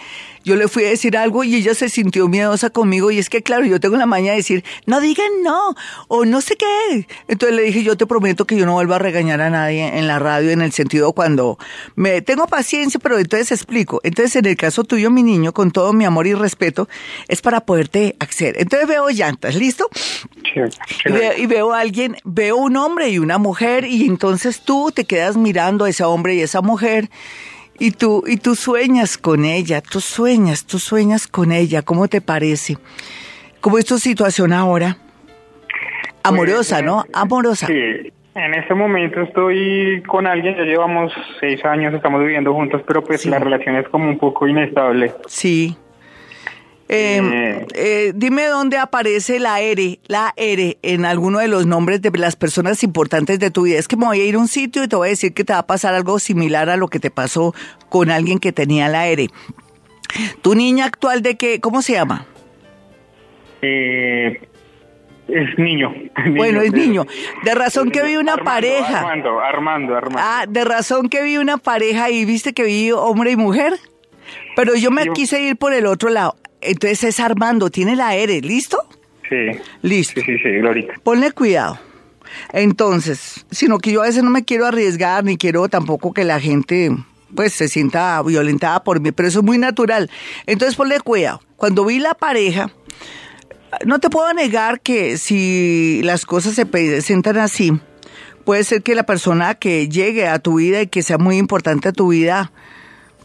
[0.45, 3.43] Yo le fui a decir algo y ella se sintió miedosa conmigo y es que
[3.43, 5.75] claro, yo tengo la maña de decir, no digan no
[6.07, 7.07] o no sé qué.
[7.27, 10.07] Entonces le dije, yo te prometo que yo no vuelvo a regañar a nadie en
[10.07, 11.59] la radio en el sentido cuando
[11.95, 13.99] me tengo paciencia, pero entonces explico.
[14.03, 16.87] Entonces en el caso tuyo, mi niño, con todo mi amor y respeto,
[17.27, 18.55] es para poderte acceder.
[18.57, 19.89] Entonces veo llantas, ¿listo?
[20.43, 24.05] Sí, sí, Y, ve- y veo a alguien, veo un hombre y una mujer y
[24.07, 27.09] entonces tú te quedas mirando a ese hombre y esa mujer
[27.77, 32.21] y tú y tú sueñas con ella, tú sueñas, tú sueñas con ella, ¿cómo te
[32.21, 32.77] parece?
[33.61, 34.97] ¿Cómo es tu situación ahora?
[36.23, 37.03] Amorosa, Pues, ¿no?
[37.13, 37.67] Amorosa.
[37.67, 38.11] Sí.
[38.35, 43.21] En este momento estoy con alguien, ya llevamos seis años, estamos viviendo juntos, pero pues
[43.21, 43.29] Sí.
[43.29, 45.13] la relación es como un poco inestable.
[45.27, 45.75] Sí.
[46.91, 48.11] Eh, Eh.
[48.15, 52.83] dime dónde aparece la R, la R en alguno de los nombres de las personas
[52.83, 53.77] importantes de tu vida.
[53.77, 55.43] Es que me voy a ir a un sitio y te voy a decir que
[55.43, 57.53] te va a pasar algo similar a lo que te pasó
[57.89, 59.27] con alguien que tenía la R.
[60.41, 61.59] ¿Tu niña actual de qué?
[61.59, 62.25] ¿Cómo se llama?
[63.61, 64.41] Eh,
[65.27, 65.93] es niño.
[66.35, 67.05] Bueno, es niño.
[67.43, 68.99] De razón que vi una Armando, pareja.
[69.01, 70.19] Armando, Armando, Armando.
[70.21, 73.73] Ah, de razón que vi una pareja y viste que vi hombre y mujer.
[74.55, 76.35] Pero yo me quise ir por el otro lado.
[76.61, 78.77] Entonces es Armando, tiene la R, ¿listo?
[79.29, 79.59] Sí.
[79.81, 80.21] Listo.
[80.21, 80.93] Sí, sí, sí, Glorita.
[81.03, 81.79] Ponle cuidado.
[82.51, 86.39] Entonces, sino que yo a veces no me quiero arriesgar ni quiero tampoco que la
[86.39, 86.91] gente
[87.35, 90.09] pues se sienta violentada por mí, pero eso es muy natural.
[90.45, 91.41] Entonces ponle cuidado.
[91.55, 92.71] Cuando vi la pareja,
[93.85, 97.79] no te puedo negar que si las cosas se presentan así,
[98.45, 101.89] puede ser que la persona que llegue a tu vida y que sea muy importante
[101.89, 102.51] a tu vida,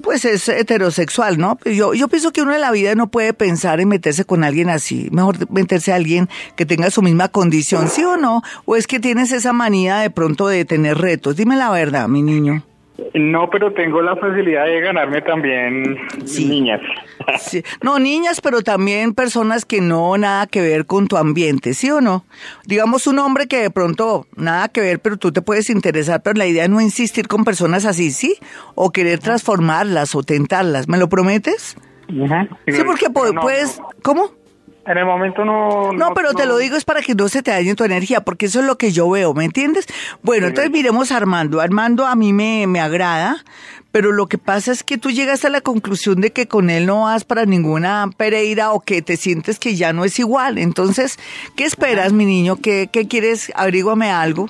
[0.05, 1.59] pues es heterosexual, ¿no?
[1.64, 4.68] Yo, yo pienso que uno en la vida no puede pensar en meterse con alguien
[4.68, 5.09] así.
[5.11, 8.42] Mejor meterse a alguien que tenga su misma condición, ¿sí o no?
[8.66, 11.36] ¿O es que tienes esa manía de pronto de tener retos?
[11.36, 12.62] Dime la verdad, mi niño.
[13.14, 16.47] No, pero tengo la facilidad de ganarme también Sí.
[16.47, 16.80] niñas.
[17.38, 17.62] Sí.
[17.82, 22.01] No, niñas, pero también personas que no nada que ver con tu ambiente, ¿sí o
[22.01, 22.24] no?
[22.66, 26.34] Digamos un hombre que de pronto nada que ver, pero tú te puedes interesar, pero
[26.36, 28.36] la idea es no insistir con personas así, ¿sí?
[28.74, 30.86] O querer transformarlas o tentarlas.
[30.88, 31.76] ¿Me lo prometes?
[32.09, 33.78] Sí, porque no, puedes...
[33.78, 33.88] no.
[34.03, 34.30] ¿Cómo?
[34.87, 35.93] En el momento no...
[35.93, 38.47] No, pero te lo digo es para que no se te dañe tu energía, porque
[38.47, 39.87] eso es lo que yo veo, ¿me entiendes?
[40.22, 41.61] Bueno, Sí, entonces miremos a Armando.
[41.61, 43.43] Armando a mí me, me agrada,
[43.93, 46.85] pero lo que pasa es que tú llegas a la conclusión de que con él
[46.85, 50.59] no vas para ninguna Pereira o que te sientes que ya no es igual.
[50.59, 51.18] Entonces,
[51.57, 52.57] ¿qué esperas, mi niño?
[52.57, 53.53] ¿Qué, qué quieres?
[53.55, 54.49] Averíguame algo.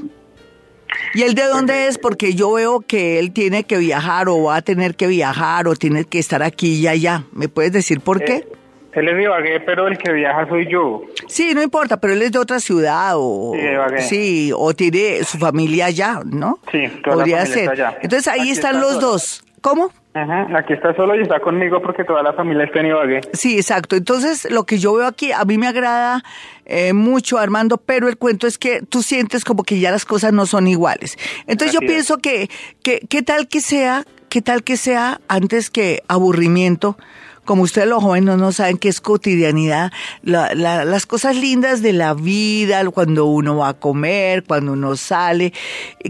[1.15, 1.99] ¿Y él de dónde es?
[1.99, 5.77] Porque yo veo que él tiene que viajar o va a tener que viajar o
[5.77, 7.25] tiene que estar aquí y allá.
[7.33, 8.37] ¿Me puedes decir por qué?
[8.37, 8.49] Eh,
[8.95, 11.03] él es de Ibagué, pero el que viaja soy yo.
[11.27, 14.03] Sí, no importa, pero él es de otra ciudad o Sí, de Ibagué.
[14.03, 16.59] sí, o tiene su familia allá, ¿no?
[16.71, 17.59] Sí, toda la familia ser.
[17.59, 17.99] está allá.
[18.03, 19.45] Entonces ahí Aquí están está los dos.
[19.61, 19.91] ¿Cómo?
[20.13, 23.21] Ajá, Aquí está solo y está conmigo porque toda la familia está en Ibagué.
[23.33, 23.97] Sí, exacto.
[23.97, 26.23] Entonces, lo que yo veo aquí, a mí me agrada
[26.67, 30.33] eh, mucho, Armando, pero el cuento es que tú sientes como que ya las cosas
[30.35, 31.17] no son iguales.
[31.47, 32.49] Entonces, yo pienso que,
[32.83, 36.97] que, ¿qué tal que sea, qué tal que sea antes que aburrimiento?
[37.45, 39.93] Como ustedes los jóvenes no saben qué es cotidianidad,
[40.23, 44.97] la- la- las cosas lindas de la vida, cuando uno va a comer, cuando uno
[44.97, 45.53] sale.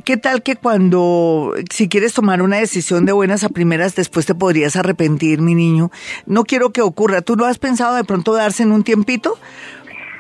[0.05, 4.35] ¿Qué tal que cuando, si quieres tomar una decisión de buenas a primeras, después te
[4.35, 5.91] podrías arrepentir, mi niño?
[6.26, 7.20] No quiero que ocurra.
[7.22, 9.39] ¿Tú no has pensado de pronto darse en un tiempito?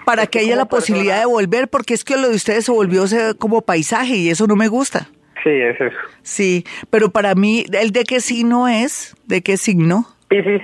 [0.04, 3.04] para que haya la posibilidad de volver, porque es que lo de ustedes se volvió
[3.38, 5.08] como paisaje y eso no me gusta.
[5.42, 5.96] Sí, es eso.
[6.22, 9.16] Sí, pero para mí, ¿el de qué signo es?
[9.24, 10.06] ¿De qué signo?
[10.28, 10.60] Piscis,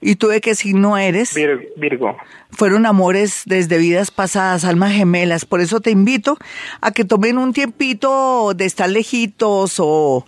[0.00, 1.34] ¿Y tú de qué signo eres?
[1.36, 2.16] Vir- Virgo.
[2.50, 5.44] Fueron amores desde vidas pasadas, almas gemelas.
[5.44, 6.38] Por eso te invito
[6.80, 10.24] a que tomen un tiempito de estar lejitos o,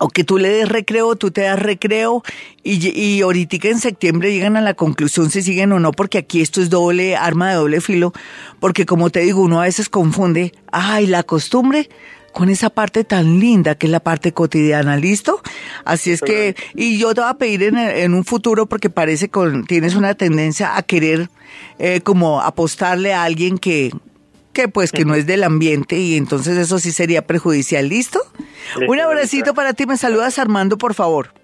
[0.00, 2.24] o que tú le des recreo, tú te das recreo
[2.64, 6.40] y, y ahorita en septiembre llegan a la conclusión si siguen o no, porque aquí
[6.40, 8.12] esto es doble, arma de doble filo,
[8.58, 11.88] porque como te digo, uno a veces confunde, ay, la costumbre
[12.34, 15.40] con esa parte tan linda que es la parte cotidiana, ¿listo?
[15.84, 19.28] Así es que, y yo te voy a pedir en, en un futuro, porque parece
[19.28, 21.30] que tienes una tendencia a querer
[21.78, 23.92] eh, como apostarle a alguien que,
[24.52, 28.20] que pues que no es del ambiente y entonces eso sí sería perjudicial, ¿listo?
[28.86, 31.32] Un abracito para ti, me saludas Armando, por favor.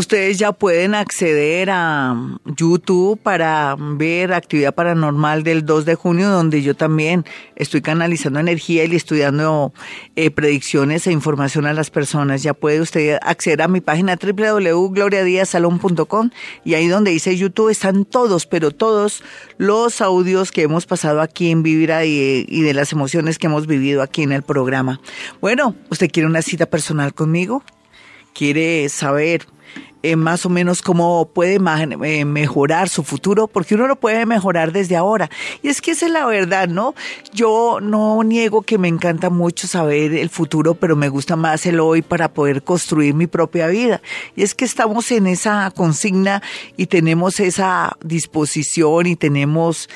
[0.00, 2.16] Ustedes ya pueden acceder a
[2.56, 8.84] YouTube para ver actividad paranormal del 2 de junio, donde yo también estoy canalizando energía
[8.84, 9.74] y dando
[10.16, 12.42] eh, predicciones e información a las personas.
[12.42, 16.30] Ya puede usted acceder a mi página www.gloriadiasalon.com
[16.64, 19.22] y ahí donde dice YouTube están todos, pero todos
[19.58, 24.00] los audios que hemos pasado aquí en Vibra y de las emociones que hemos vivido
[24.00, 24.98] aquí en el programa.
[25.42, 27.62] Bueno, ¿usted quiere una cita personal conmigo?
[28.32, 29.46] quiere saber
[30.02, 34.72] eh, más o menos cómo puede eh, mejorar su futuro, porque uno lo puede mejorar
[34.72, 35.30] desde ahora.
[35.62, 36.94] Y es que esa es la verdad, ¿no?
[37.32, 41.80] Yo no niego que me encanta mucho saber el futuro, pero me gusta más el
[41.80, 44.00] hoy para poder construir mi propia vida.
[44.36, 46.42] Y es que estamos en esa consigna
[46.76, 49.88] y tenemos esa disposición y tenemos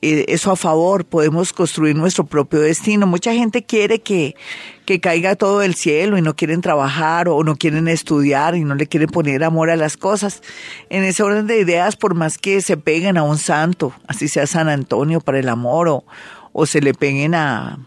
[0.00, 3.06] eso a favor, podemos construir nuestro propio destino.
[3.06, 4.36] Mucha gente quiere que,
[4.84, 8.76] que caiga todo del cielo y no quieren trabajar o no quieren estudiar y no
[8.76, 10.42] le quieren poner amor a las cosas.
[10.88, 14.46] En ese orden de ideas, por más que se peguen a un santo, así sea
[14.46, 16.04] San Antonio para el amor o,
[16.52, 17.78] o se le peguen a,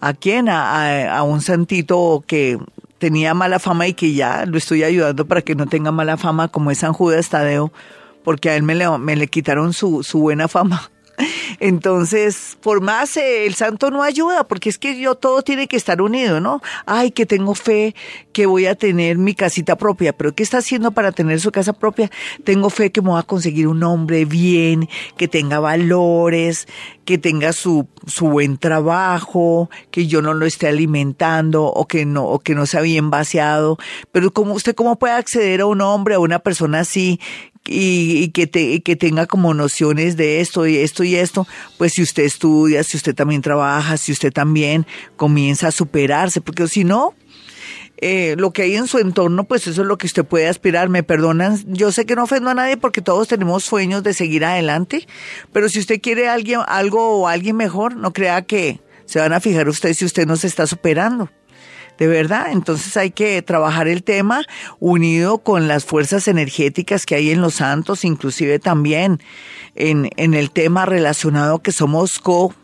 [0.00, 0.48] ¿a quién?
[0.48, 2.58] A, a, a un santito que
[2.98, 6.48] tenía mala fama y que ya lo estoy ayudando para que no tenga mala fama
[6.48, 7.70] como es San Judas Tadeo,
[8.22, 10.90] porque a él me le, me le quitaron su, su buena fama.
[11.60, 15.76] Entonces, por más eh, el santo no ayuda, porque es que yo todo tiene que
[15.76, 16.62] estar unido, ¿no?
[16.86, 17.94] Ay, que tengo fe,
[18.32, 21.72] que voy a tener mi casita propia, pero ¿qué está haciendo para tener su casa
[21.72, 22.10] propia?
[22.44, 26.66] Tengo fe que me voy a conseguir un hombre bien, que tenga valores,
[27.04, 32.24] que tenga su, su buen trabajo, que yo no lo esté alimentando o que no,
[32.24, 33.78] o que no sea bien vaciado.
[34.12, 37.20] Pero ¿cómo, usted cómo puede acceder a un hombre, a una persona así,
[37.66, 41.46] y, y que, te, y que tenga como nociones de esto y esto y esto,
[41.78, 44.86] pues si usted estudia, si usted también trabaja, si usted también
[45.16, 47.14] comienza a superarse, porque si no,
[47.96, 50.88] eh, lo que hay en su entorno, pues eso es lo que usted puede aspirar.
[50.88, 54.44] Me perdonan, yo sé que no ofendo a nadie porque todos tenemos sueños de seguir
[54.44, 55.06] adelante,
[55.52, 59.40] pero si usted quiere alguien, algo o alguien mejor, no crea que se van a
[59.40, 61.30] fijar usted si usted no se está superando.
[61.98, 64.42] De verdad, entonces hay que trabajar el tema
[64.80, 69.20] unido con las fuerzas energéticas que hay en los santos, inclusive también
[69.76, 72.54] en, en el tema relacionado que somos co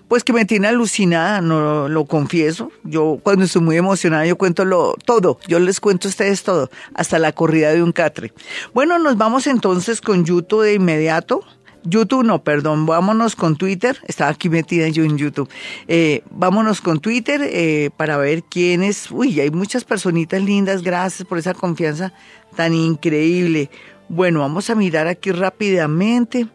[0.10, 2.74] pues que me tiene alucinada, no lo confieso.
[2.84, 6.70] Yo cuando estoy muy emocionada yo cuento lo, todo, yo les cuento a ustedes todo,
[6.94, 8.34] hasta la corrida de un catre.
[8.74, 11.42] Bueno, nos vamos entonces con YouTube de inmediato.
[11.86, 15.50] YouTube no, perdón, vámonos con Twitter, estaba aquí metida yo en YouTube,
[15.88, 21.38] eh, vámonos con Twitter eh, para ver quiénes, uy, hay muchas personitas lindas, gracias por
[21.38, 22.14] esa confianza
[22.56, 23.70] tan increíble.
[24.10, 26.48] Bueno, vamos a mirar aquí rápidamente,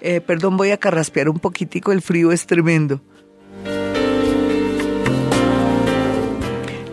[0.00, 3.00] eh, perdón, voy a carraspear un poquitico, el frío es tremendo.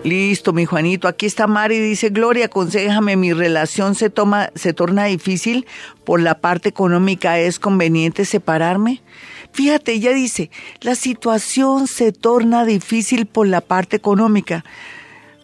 [0.04, 1.08] Listo, mi Juanito.
[1.08, 1.80] Aquí está Mari.
[1.80, 5.68] Dice, Gloria, aconsejame, mi relación se, toma, se torna difícil
[6.04, 7.38] por la parte económica.
[7.38, 9.04] ¿Es conveniente separarme?
[9.54, 10.50] Fíjate, ella dice,
[10.80, 14.66] la situación se torna difícil por la parte económica.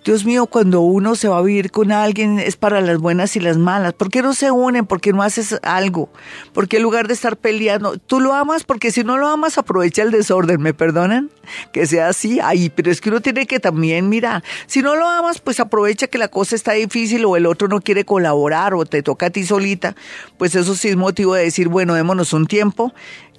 [0.07, 3.41] Dios mío, cuando uno se va a vivir con alguien es para las buenas y
[3.41, 3.91] las malas.
[3.91, 4.85] ¿Por qué no se unen?
[4.85, 6.09] ¿Por qué no haces algo?
[6.53, 7.97] ¿Por qué en lugar de estar peleando?
[7.97, 11.29] Tú lo amas porque si no lo amas aprovecha el desorden, ¿me perdonan?
[11.73, 12.39] Que sea así.
[12.41, 14.45] Ay, pero es que uno tiene que también mirar.
[14.65, 17.81] Si no lo amas, pues aprovecha que la cosa está difícil o el otro no
[17.81, 19.93] quiere colaborar o te toca a ti solita.
[20.37, 22.93] Pues eso sí es motivo de decir, bueno, démonos un tiempo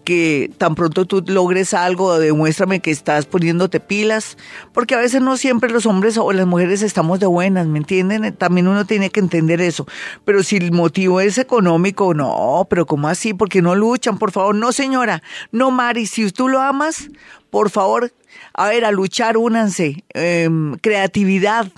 [0.09, 4.39] que tan pronto tú logres algo, demuéstrame que estás poniéndote pilas,
[4.73, 8.35] porque a veces no siempre los hombres o las mujeres estamos de buenas, ¿me entienden?
[8.35, 9.87] También uno tiene que entender eso.
[10.25, 13.35] Pero si el motivo es económico, no, pero ¿cómo así?
[13.35, 14.55] Porque no luchan, por favor.
[14.55, 17.11] No, señora, no, Mari, si tú lo amas,
[17.51, 18.11] por favor,
[18.55, 20.05] a ver, a luchar, únanse.
[20.15, 21.69] Em, creatividad.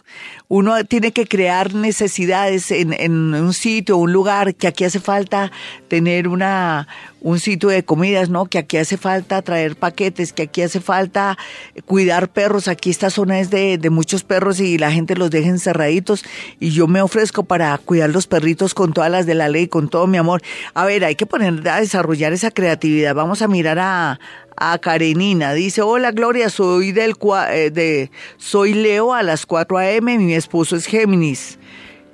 [0.49, 5.53] Uno tiene que crear necesidades en, en, un sitio, un lugar, que aquí hace falta
[5.89, 6.89] tener una,
[7.21, 8.47] un sitio de comidas, ¿no?
[8.47, 11.39] Que aquí hace falta traer paquetes, que aquí hace falta
[11.85, 12.67] cuidar perros.
[12.67, 16.25] Aquí esta zona es de, de muchos perros y la gente los deja encerraditos.
[16.59, 19.89] Y yo me ofrezco para cuidar los perritos con todas las de la ley, con
[19.89, 20.43] todo mi amor.
[20.75, 23.15] A ver, hay que poner a desarrollar esa creatividad.
[23.15, 24.19] Vamos a mirar a,
[24.61, 25.55] a Karenina.
[25.55, 27.15] Dice, hola Gloria, soy del
[27.51, 30.19] eh, de soy Leo a las 4 a.m.
[30.19, 31.59] Mi esposo es Géminis.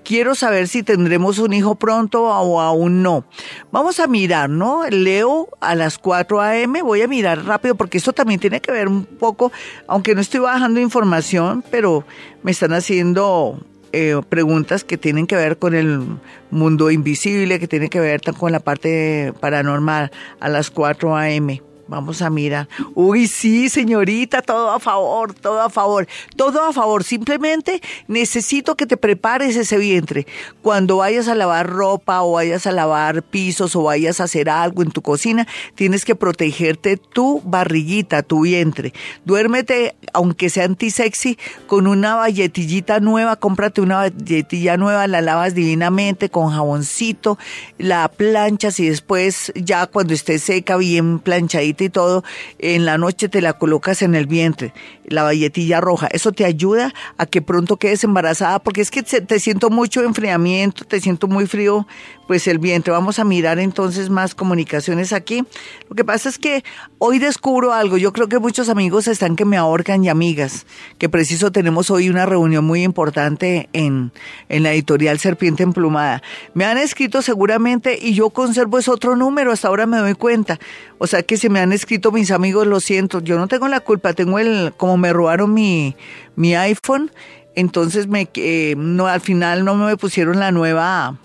[0.04, 3.24] Quiero saber si tendremos un hijo pronto o aún no.
[3.72, 4.88] Vamos a mirar, ¿no?
[4.88, 6.80] Leo a las 4 a.m.
[6.82, 9.50] Voy a mirar rápido porque esto también tiene que ver un poco,
[9.88, 12.04] aunque no estoy bajando información, pero
[12.44, 13.60] me están haciendo
[13.92, 16.06] eh, preguntas que tienen que ver con el
[16.52, 21.60] mundo invisible, que tienen que ver con la parte paranormal a las 4 a.m.
[21.88, 22.68] Vamos a mirar.
[22.94, 27.04] Uy, sí, señorita, todo a favor, todo a favor, todo a favor.
[27.04, 30.26] Simplemente necesito que te prepares ese vientre.
[30.62, 34.82] Cuando vayas a lavar ropa o vayas a lavar pisos o vayas a hacer algo
[34.82, 38.92] en tu cocina, tienes que protegerte tu barriguita, tu vientre.
[39.24, 43.36] Duérmete, aunque sea antisexy, con una valletillita nueva.
[43.36, 47.38] Cómprate una valletilla nueva, la lavas divinamente con jaboncito,
[47.78, 52.24] la planchas y después ya cuando esté seca, bien planchadita y todo,
[52.58, 54.72] en la noche te la colocas en el vientre,
[55.04, 56.08] la valletilla roja.
[56.10, 60.84] Eso te ayuda a que pronto quedes embarazada, porque es que te siento mucho enfriamiento,
[60.84, 61.86] te siento muy frío,
[62.26, 62.92] pues el vientre.
[62.92, 65.44] Vamos a mirar entonces más comunicaciones aquí.
[65.88, 66.64] Lo que pasa es que
[66.98, 67.96] hoy descubro algo.
[67.96, 70.66] Yo creo que muchos amigos están que me ahorcan y amigas,
[70.98, 74.12] que preciso tenemos hoy una reunión muy importante en,
[74.48, 76.22] en la editorial Serpiente Emplumada.
[76.54, 80.58] Me han escrito seguramente y yo conservo ese otro número, hasta ahora me doy cuenta.
[80.98, 83.80] O sea que se me han escrito mis amigos, lo siento, yo no tengo la
[83.80, 85.96] culpa, tengo el, como me robaron mi,
[86.34, 87.10] mi iPhone,
[87.54, 91.18] entonces me, eh, no, al final no me pusieron la nueva,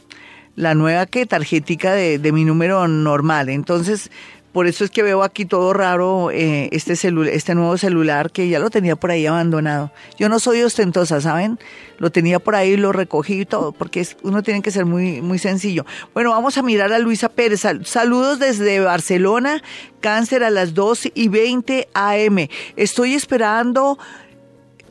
[0.55, 3.49] la nueva que tarjetica de, de mi número normal.
[3.49, 4.11] Entonces,
[4.51, 8.59] por eso es que veo aquí todo raro eh, este, este nuevo celular que ya
[8.59, 9.91] lo tenía por ahí abandonado.
[10.17, 11.57] Yo no soy ostentosa, ¿saben?
[11.97, 15.39] Lo tenía por ahí, lo recogí y todo, porque uno tiene que ser muy, muy
[15.39, 15.85] sencillo.
[16.13, 17.61] Bueno, vamos a mirar a Luisa Pérez.
[17.85, 19.63] saludos desde Barcelona,
[20.01, 22.49] cáncer a las 2 y 20 AM.
[22.75, 23.97] Estoy esperando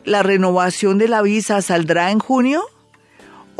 [0.04, 1.60] la renovación de la visa.
[1.60, 2.64] ¿Saldrá en junio?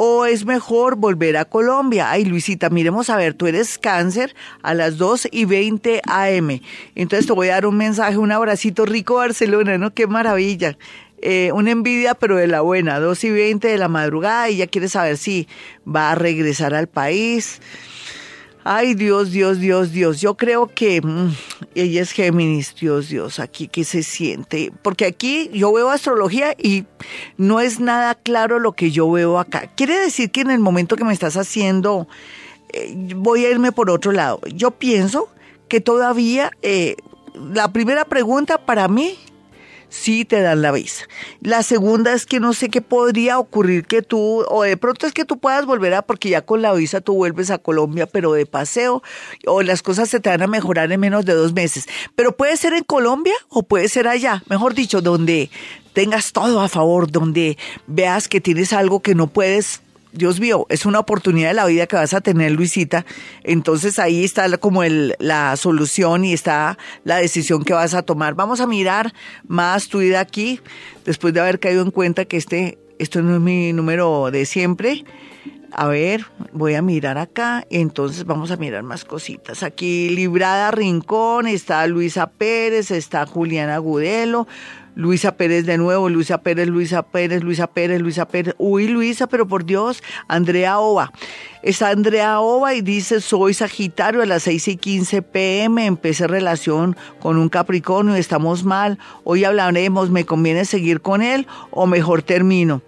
[0.03, 2.11] O es mejor volver a Colombia?
[2.11, 6.63] Ay, Luisita, miremos a ver, tú eres cáncer a las 2 y 20 AM.
[6.95, 9.93] Entonces te voy a dar un mensaje, un abracito rico Barcelona, ¿no?
[9.93, 10.79] Qué maravilla.
[11.21, 14.69] Eh, una envidia, pero de la buena, 2 y 20 de la madrugada y ya
[14.69, 15.47] quiere saber si
[15.87, 17.61] va a regresar al país.
[18.63, 20.21] Ay, Dios, Dios, Dios, Dios.
[20.21, 21.33] Yo creo que mm,
[21.75, 24.71] ella es Géminis, Dios, Dios, aquí que se siente.
[24.83, 26.85] Porque aquí yo veo astrología y
[27.39, 29.71] no es nada claro lo que yo veo acá.
[29.77, 32.07] Quiere decir que en el momento que me estás haciendo,
[32.73, 34.41] eh, voy a irme por otro lado.
[34.55, 35.29] Yo pienso
[35.69, 36.97] que todavía, eh,
[37.55, 39.17] la primera pregunta para mí
[39.91, 41.05] sí te dan la visa.
[41.43, 45.13] La segunda es que no sé qué podría ocurrir que tú, o de pronto es
[45.13, 48.33] que tú puedas volver a, porque ya con la visa tú vuelves a Colombia, pero
[48.33, 49.03] de paseo,
[49.47, 51.87] o las cosas se te van a mejorar en menos de dos meses.
[52.15, 55.51] Pero puede ser en Colombia o puede ser allá, mejor dicho, donde
[55.93, 59.83] tengas todo a favor, donde veas que tienes algo que no puedes
[60.13, 63.07] Dios mío, es una oportunidad de la vida que vas a tener, Luisita.
[63.45, 68.35] Entonces ahí está como el, la solución y está la decisión que vas a tomar.
[68.35, 69.13] Vamos a mirar
[69.47, 70.61] más tu vida aquí,
[71.05, 75.05] después de haber caído en cuenta que este, esto no es mi número de siempre.
[75.73, 79.63] A ver, voy a mirar acá, entonces vamos a mirar más cositas.
[79.63, 84.49] Aquí Librada Rincón, está Luisa Pérez, está Juliana Gudelo,
[84.95, 88.55] Luisa Pérez de nuevo, Luisa Pérez, Luisa Pérez, Luisa Pérez, Luisa Pérez.
[88.59, 91.13] Uy, Luisa, pero por Dios, Andrea Ova.
[91.63, 96.97] Está Andrea Ova y dice, soy Sagitario a las 6 y 15 pm, empecé relación
[97.21, 102.81] con un Capricornio, estamos mal, hoy hablaremos, ¿me conviene seguir con él o mejor termino?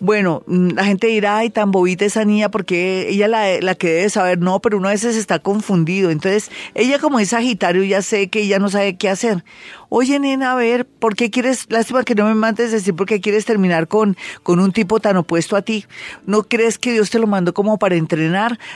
[0.00, 3.88] Bueno, mm, la gente dirá, ay, tan bobita esa niña, porque ella la, la que
[3.88, 6.10] debe saber, no, pero uno a veces está confundido.
[6.10, 9.42] Entonces, ella como es Sagitario, ya sé que ella no sabe qué hacer.
[9.88, 13.20] Oye, nena, a ver, ¿por qué quieres, lástima que no me mandes decir por qué
[13.20, 15.86] quieres terminar con, con un tipo tan opuesto a ti?
[16.26, 18.17] ¿No crees que Dios te lo mandó como para entrenar?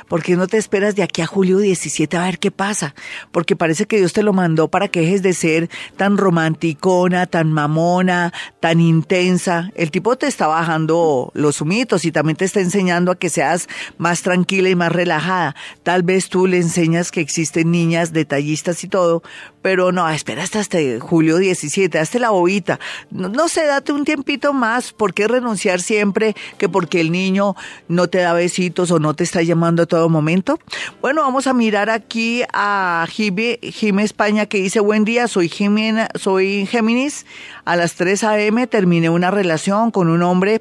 [0.09, 2.95] ¿Por qué no te esperas de aquí a julio 17 a ver qué pasa?
[3.33, 7.53] Porque parece que Dios te lo mandó para que dejes de ser tan romanticona, tan
[7.53, 9.71] mamona, tan intensa.
[9.75, 13.69] El tipo te está bajando los humitos y también te está enseñando a que seas
[13.99, 15.57] más tranquila y más relajada.
[15.83, 19.23] Tal vez tú le enseñas que existen niñas detallistas y todo,
[19.63, 22.81] pero no, espera hasta este julio 17, hazte la bobita.
[23.11, 24.93] No, no, sé, date un tiempito más.
[24.93, 27.55] ¿Por qué renunciar siempre que porque el niño
[27.89, 30.59] no te da besitos o no te está llamando a todo momento?
[31.01, 36.09] Bueno, vamos a mirar aquí a Jime, Jime España que dice, buen día, soy, Jimena,
[36.17, 37.25] soy Géminis.
[37.65, 38.67] A las 3 a.m.
[38.67, 40.61] terminé una relación con un hombre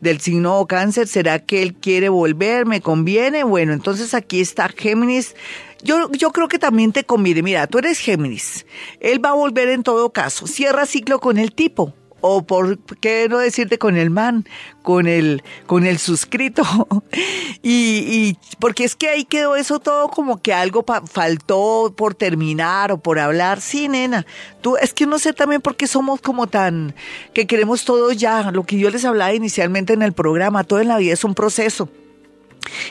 [0.00, 1.06] del signo cáncer.
[1.06, 2.64] ¿Será que él quiere volver?
[2.64, 3.44] ¿Me conviene?
[3.44, 5.34] Bueno, entonces aquí está Géminis
[5.82, 7.42] yo, yo creo que también te conviene.
[7.42, 8.66] Mira, tú eres Géminis.
[9.00, 10.46] Él va a volver en todo caso.
[10.46, 11.94] Cierra ciclo con el tipo.
[12.20, 14.44] O por qué no decirte con el man,
[14.82, 16.64] con el, con el suscrito.
[17.62, 22.90] y, y, porque es que ahí quedó eso todo como que algo faltó por terminar
[22.90, 23.60] o por hablar.
[23.60, 24.26] Sí, nena.
[24.62, 26.92] Tú, es que no sé también por qué somos como tan,
[27.34, 28.50] que queremos todo ya.
[28.50, 31.36] Lo que yo les hablaba inicialmente en el programa, todo en la vida es un
[31.36, 31.88] proceso.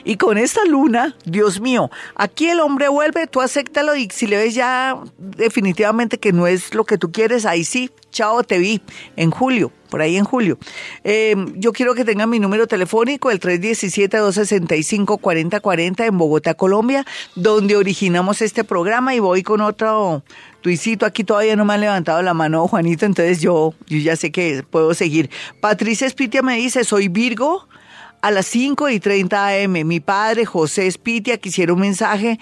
[0.03, 4.37] Y con esta luna, Dios mío, aquí el hombre vuelve, tú acéptalo y si le
[4.37, 8.81] ves ya definitivamente que no es lo que tú quieres, ahí sí, chao, te vi
[9.15, 10.57] en julio, por ahí en julio.
[11.03, 17.05] Eh, yo quiero que tengan mi número telefónico, el 317-265-4040 en Bogotá, Colombia,
[17.35, 20.23] donde originamos este programa y voy con otro
[20.61, 21.05] tuicito.
[21.05, 24.63] Aquí todavía no me han levantado la mano, Juanito, entonces yo, yo ya sé que
[24.69, 25.29] puedo seguir.
[25.61, 27.67] Patricia Espitia me dice, soy Virgo
[28.27, 29.71] a las 5 y 30 am.
[29.85, 32.37] Mi padre, José Espitia, quisiera un mensaje,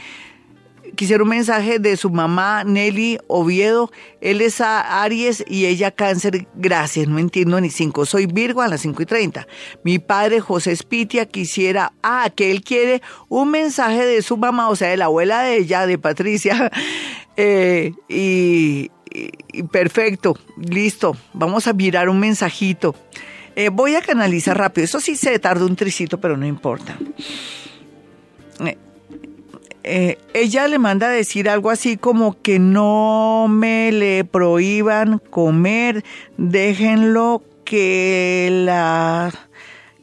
[0.95, 3.91] quisiera un mensaje de su mamá, Nelly Oviedo.
[4.19, 6.47] Él es Aries y ella cáncer.
[6.55, 8.07] Gracias, no entiendo ni cinco.
[8.07, 9.47] Soy Virgo a las 5 y 30.
[9.83, 14.75] Mi padre, José Espitia, quisiera, ah, que él quiere un mensaje de su mamá, o
[14.75, 16.71] sea, de la abuela de ella, de Patricia.
[17.37, 18.89] Eh, y,
[19.51, 21.17] y perfecto, listo.
[21.33, 22.95] Vamos a mirar un mensajito.
[23.55, 24.85] Eh, voy a canalizar rápido.
[24.85, 26.97] Eso sí se tarda un tricito, pero no importa.
[28.65, 28.77] Eh,
[29.83, 36.03] eh, ella le manda a decir algo así como que no me le prohíban comer,
[36.37, 39.31] déjenlo que la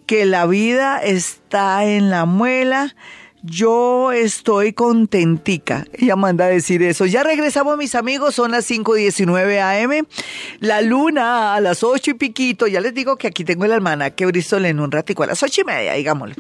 [0.06, 2.94] que la vida está en la muela
[3.42, 5.86] yo estoy contentica.
[5.92, 7.06] Ella manda a decir eso.
[7.06, 8.34] Ya regresamos, mis amigos.
[8.34, 10.06] Son las 5:19 AM.
[10.60, 12.66] La luna a las 8 y piquito.
[12.66, 15.62] Ya les digo que aquí tengo el almanaque Bristol en un ratico, a las ocho
[15.62, 16.34] y media, digámoslo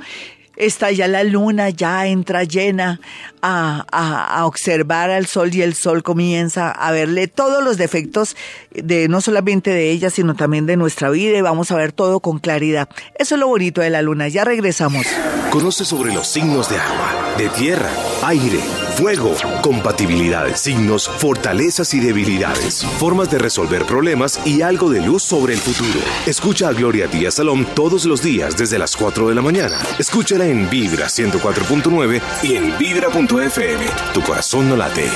[0.56, 3.00] está ya la luna, ya entra llena
[3.40, 8.36] a, a, observar al sol y el sol comienza a verle todos los defectos
[8.70, 12.20] de no solamente de ella, sino también de nuestra vida y vamos a ver todo
[12.20, 12.88] con claridad.
[13.18, 14.28] Eso es lo bonito de la luna.
[14.28, 15.06] Ya regresamos.
[15.50, 17.90] Conoce sobre los signos de agua, de tierra,
[18.22, 18.60] aire,
[18.96, 25.54] fuego, compatibilidades, signos, fortalezas y debilidades, formas de resolver problemas y algo de luz sobre
[25.54, 26.00] el futuro.
[26.26, 29.78] Escucha a Gloria Díaz Salón todos los días desde las 4 de la mañana.
[29.98, 33.86] Escúchala en Vibra 104.9 y en Vibra.fm.
[34.14, 35.08] Tu corazón no late.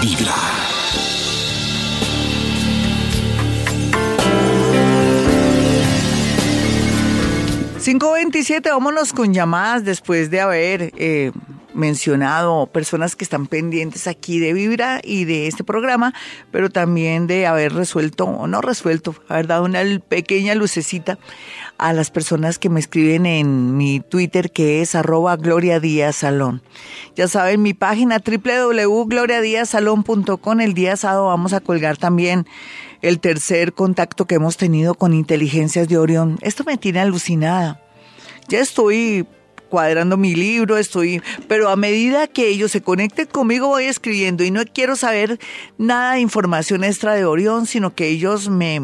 [0.00, 0.34] Vibra.
[7.84, 10.90] ...527, vámonos con llamadas después de haber...
[10.96, 11.32] Eh,
[11.74, 16.12] mencionado, personas que están pendientes aquí de Vibra y de este programa,
[16.50, 21.18] pero también de haber resuelto, o no resuelto, haber dado una pequeña lucecita
[21.78, 26.62] a las personas que me escriben en mi Twitter que es arroba Gloria Díaz Salón.
[27.16, 30.60] Ya saben, mi página www.gloriadiazalón.com.
[30.60, 32.46] El día sábado vamos a colgar también
[33.02, 36.38] el tercer contacto que hemos tenido con inteligencias de Orión.
[36.40, 37.80] Esto me tiene alucinada.
[38.48, 39.26] Ya estoy
[39.74, 44.52] cuadrando mi libro, estoy, pero a medida que ellos se conecten conmigo voy escribiendo y
[44.52, 45.40] no quiero saber
[45.78, 48.80] nada de información extra de Orión, sino que ellos me,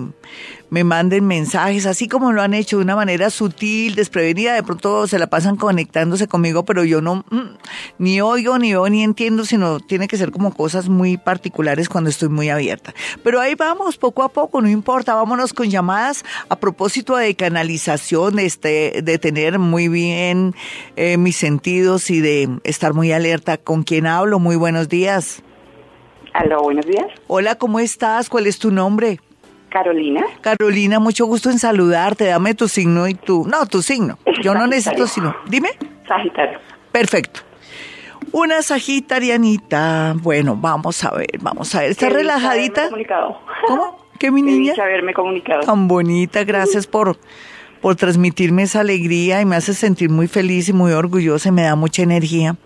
[0.70, 5.06] me manden mensajes, así como lo han hecho de una manera sutil, desprevenida, de pronto
[5.06, 7.56] se la pasan conectándose conmigo, pero yo no, mm,
[7.98, 12.08] ni oigo, ni veo, ni entiendo, sino tiene que ser como cosas muy particulares cuando
[12.08, 12.94] estoy muy abierta.
[13.22, 18.38] Pero ahí vamos, poco a poco, no importa, vámonos con llamadas a propósito de canalización,
[18.38, 20.54] este, de tener muy bien
[20.96, 23.58] eh, mis sentidos y de estar muy alerta.
[23.58, 24.38] ¿Con quién hablo?
[24.38, 25.42] Muy buenos días.
[26.32, 27.06] Aló, buenos días.
[27.26, 28.28] Hola, ¿cómo estás?
[28.28, 29.18] ¿Cuál es tu nombre?
[29.70, 30.24] Carolina.
[30.40, 32.26] Carolina, mucho gusto en saludarte.
[32.26, 33.46] Dame tu signo y tu...
[33.46, 34.18] No, tu signo.
[34.42, 35.34] Yo no necesito signo.
[35.46, 35.70] Dime.
[36.06, 36.58] Sagitario.
[36.92, 37.40] Perfecto.
[38.32, 40.14] Una sagitarianita.
[40.16, 41.90] Bueno, vamos a ver, vamos a ver.
[41.90, 42.84] ¿Está relajadita?
[42.84, 43.38] Comunicado.
[43.66, 44.06] ¿Cómo?
[44.18, 44.74] ¿Qué, mi niña?
[44.80, 45.60] haberme comunicado.
[45.60, 46.44] Tan bonita.
[46.44, 47.16] Gracias por,
[47.80, 51.62] por transmitirme esa alegría y me hace sentir muy feliz y muy orgullosa y me
[51.62, 52.56] da mucha energía.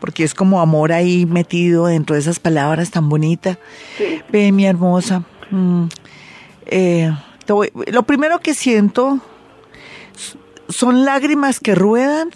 [0.00, 3.58] Porque es como amor ahí metido dentro de esas palabras tan bonitas.
[3.98, 4.20] Sí.
[4.30, 5.22] Ve, mi hermosa.
[5.50, 5.84] Mm,
[6.66, 7.12] eh,
[7.46, 9.20] lo primero que siento
[10.68, 12.30] son lágrimas que ruedan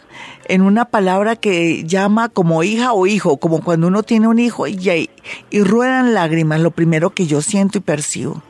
[0.48, 4.66] en una palabra que llama como hija o hijo, como cuando uno tiene un hijo
[4.66, 5.08] y,
[5.50, 8.42] y ruedan lágrimas, lo primero que yo siento y percibo.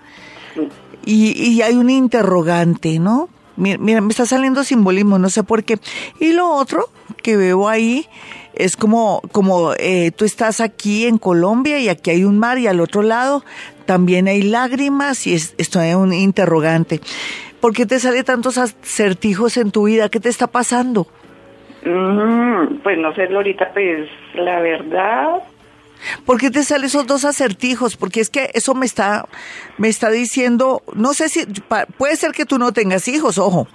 [1.04, 3.28] Y, y hay un interrogante, ¿no?
[3.56, 5.78] Mira, mira, me está saliendo simbolismo, no sé por qué.
[6.18, 6.88] Y lo otro
[7.22, 8.08] que veo ahí
[8.56, 12.66] es como, como eh, tú estás aquí en Colombia y aquí hay un mar y
[12.66, 13.44] al otro lado
[13.86, 17.00] también hay lágrimas y es, esto es un interrogante.
[17.60, 20.08] ¿Por qué te sale tantos acertijos en tu vida?
[20.08, 21.06] ¿Qué te está pasando?
[21.84, 25.42] Mm, pues no sé, Lorita, pues la verdad.
[26.26, 27.96] ¿Por qué te salen esos dos acertijos?
[27.96, 29.26] Porque es que eso me está,
[29.78, 31.46] me está diciendo, no sé si,
[31.98, 33.66] puede ser que tú no tengas hijos, ojo,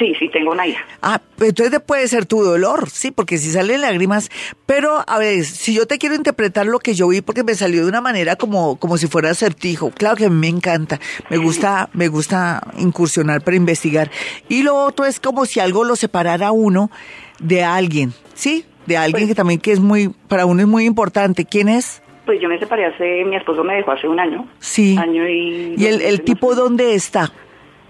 [0.00, 0.82] Sí, sí, tengo una hija.
[1.02, 4.30] Ah, entonces puede ser tu dolor, sí, porque si salen lágrimas.
[4.64, 7.82] Pero, a ver, si yo te quiero interpretar lo que yo vi, porque me salió
[7.82, 9.90] de una manera como, como si fuera acertijo.
[9.90, 10.98] Claro que a mí me encanta.
[11.28, 14.10] Me gusta, me gusta incursionar para investigar.
[14.48, 16.90] Y lo otro es como si algo lo separara uno
[17.38, 18.64] de alguien, ¿sí?
[18.86, 21.44] De alguien que también que es muy, para uno es muy importante.
[21.44, 22.02] ¿Quién es?
[22.24, 24.48] Pues yo me separé hace, mi esposo me dejó hace un año.
[24.60, 24.96] Sí.
[24.98, 25.74] Año y...
[25.76, 27.30] ¿Y el, el tipo dónde está?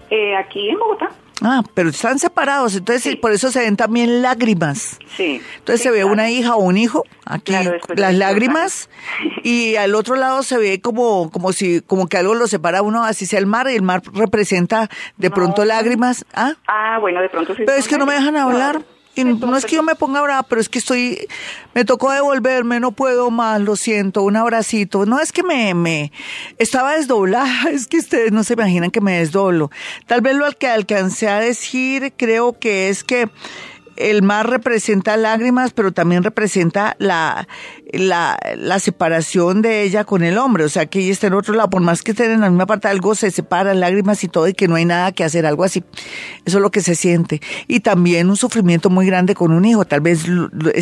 [0.09, 1.09] Eh, aquí en Bogotá.
[1.41, 4.99] Ah, pero están separados, entonces por eso se ven también lágrimas.
[5.17, 5.41] Sí.
[5.57, 7.53] Entonces se ve una hija o un hijo, aquí
[7.95, 8.89] las lágrimas,
[9.43, 13.03] y al otro lado se ve como, como si, como que algo lo separa uno,
[13.03, 16.25] así sea el mar, y el mar representa de pronto lágrimas.
[16.33, 17.63] Ah, ah bueno, de pronto sí.
[17.65, 18.81] Pero es que no me dejan hablar.
[19.13, 21.27] Y no es que yo me ponga brava, pero es que estoy,
[21.73, 25.05] me tocó devolverme, no puedo más, lo siento, un abracito.
[25.05, 26.13] No es que me, me,
[26.57, 29.69] estaba desdoblada, es que ustedes no se imaginan que me desdoblo.
[30.07, 33.29] Tal vez lo que alcancé a decir, creo que es que
[33.95, 37.47] el mar representa lágrimas, pero también representa la,
[37.91, 41.53] la, la, separación de ella con el hombre, o sea, que ella está en otro
[41.53, 44.47] lado, por más que estén en la misma parte, algo se separa, lágrimas y todo,
[44.47, 45.83] y que no hay nada que hacer, algo así.
[46.45, 47.41] Eso es lo que se siente.
[47.67, 50.25] Y también un sufrimiento muy grande con un hijo, tal vez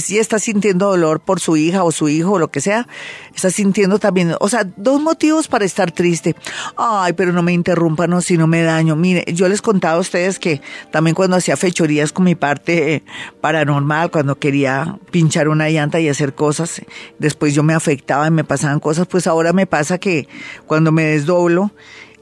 [0.01, 2.87] si está sintiendo dolor por su hija o su hijo o lo que sea,
[3.35, 6.35] está sintiendo también, o sea, dos motivos para estar triste.
[6.77, 8.95] Ay, pero no me interrumpan, no, si no me daño.
[8.95, 13.03] Mire, yo les contaba a ustedes que también cuando hacía fechorías con mi parte
[13.41, 16.81] paranormal, cuando quería pinchar una llanta y hacer cosas,
[17.19, 20.27] después yo me afectaba y me pasaban cosas, pues ahora me pasa que
[20.67, 21.71] cuando me desdoblo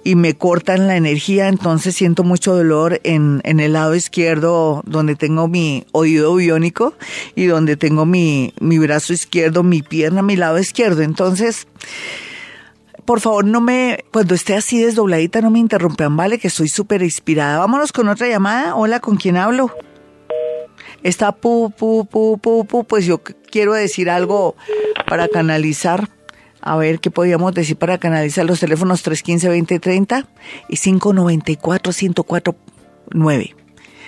[0.03, 5.15] y me cortan la energía, entonces siento mucho dolor en, en el lado izquierdo donde
[5.15, 6.93] tengo mi oído biónico
[7.35, 11.01] y donde tengo mi, mi brazo izquierdo, mi pierna, mi lado izquierdo.
[11.01, 11.67] Entonces,
[13.03, 16.39] por favor, no me, cuando esté así desdobladita, no me interrumpan, ¿vale?
[16.39, 17.57] Que estoy súper inspirada.
[17.57, 18.75] Vámonos con otra llamada.
[18.75, 19.71] Hola, ¿con quién hablo?
[21.04, 23.22] Está pu, pu, pu, pu, pu, pues yo
[23.52, 24.56] quiero decir algo
[25.08, 26.10] para canalizar.
[26.62, 30.28] A ver, ¿qué podríamos decir para canalizar los teléfonos 315-2030
[30.70, 33.56] y 594-1049?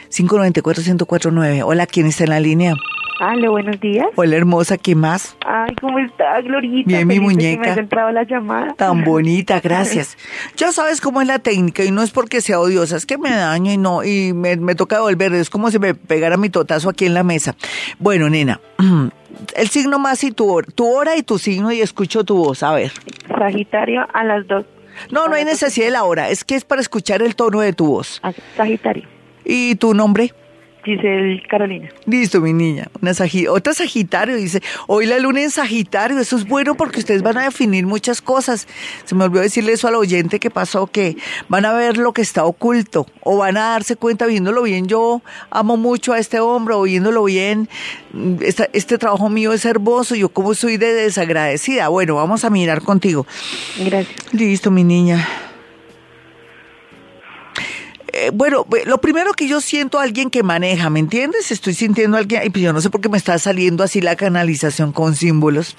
[0.09, 1.61] 594-1049.
[1.63, 2.75] Hola, ¿quién está en la línea?
[3.19, 4.07] Aló, buenos días.
[4.15, 5.35] Hola, hermosa, ¿qué más?
[5.45, 6.87] Ay, ¿cómo está, Glorita?
[6.87, 7.61] Bien, mi que muñeca.
[7.61, 8.73] me haya entrado la llamada.
[8.75, 10.17] Tan bonita, gracias.
[10.55, 13.31] Ya sabes cómo es la técnica y no es porque sea odiosa, es que me
[13.31, 16.89] daño y no, y me, me toca devolver, es como si me pegara mi totazo
[16.89, 17.55] aquí en la mesa.
[17.99, 18.61] Bueno, nena,
[19.57, 22.63] el signo más y tu hora, tu hora y tu signo y escucho tu voz,
[22.63, 22.93] a ver.
[23.27, 24.63] Sagitario a las dos.
[25.11, 27.73] No, no hay necesidad de la hora, es que es para escuchar el tono de
[27.73, 28.21] tu voz.
[28.23, 29.03] Ah, Sagitario.
[29.43, 30.33] ¿Y tu nombre?
[30.83, 31.89] Giselle Carolina.
[32.05, 32.87] Listo, mi niña.
[33.01, 37.21] Una sagi- otra Sagitario dice, hoy la luna en Sagitario, eso es bueno porque ustedes
[37.21, 38.67] van a definir muchas cosas.
[39.05, 41.17] Se me olvidó decirle eso al oyente que pasó, que
[41.49, 44.87] van a ver lo que está oculto o van a darse cuenta viéndolo bien.
[44.87, 45.21] Yo
[45.51, 47.67] amo mucho a este hombre o viéndolo bien.
[48.13, 51.89] mm, esta- este trabajo mío es hermoso, yo como soy de desagradecida.
[51.89, 53.27] Bueno, vamos a mirar contigo.
[53.77, 54.33] Gracias.
[54.33, 55.27] Listo, mi niña.
[58.11, 61.51] Eh, bueno, lo primero que yo siento a alguien que maneja, ¿me entiendes?
[61.51, 64.01] Estoy sintiendo a alguien, y pues yo no sé por qué me está saliendo así
[64.01, 65.75] la canalización con símbolos.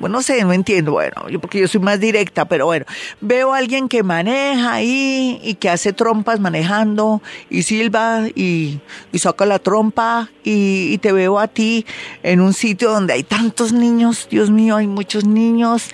[0.00, 2.86] Bueno, no sé, no entiendo, bueno, yo porque yo soy más directa, pero bueno,
[3.20, 7.20] veo a alguien que maneja ahí y que hace trompas manejando
[7.50, 8.80] y silba y,
[9.12, 11.84] y saca la trompa y, y te veo a ti
[12.22, 15.88] en un sitio donde hay tantos niños, Dios mío, hay muchos niños,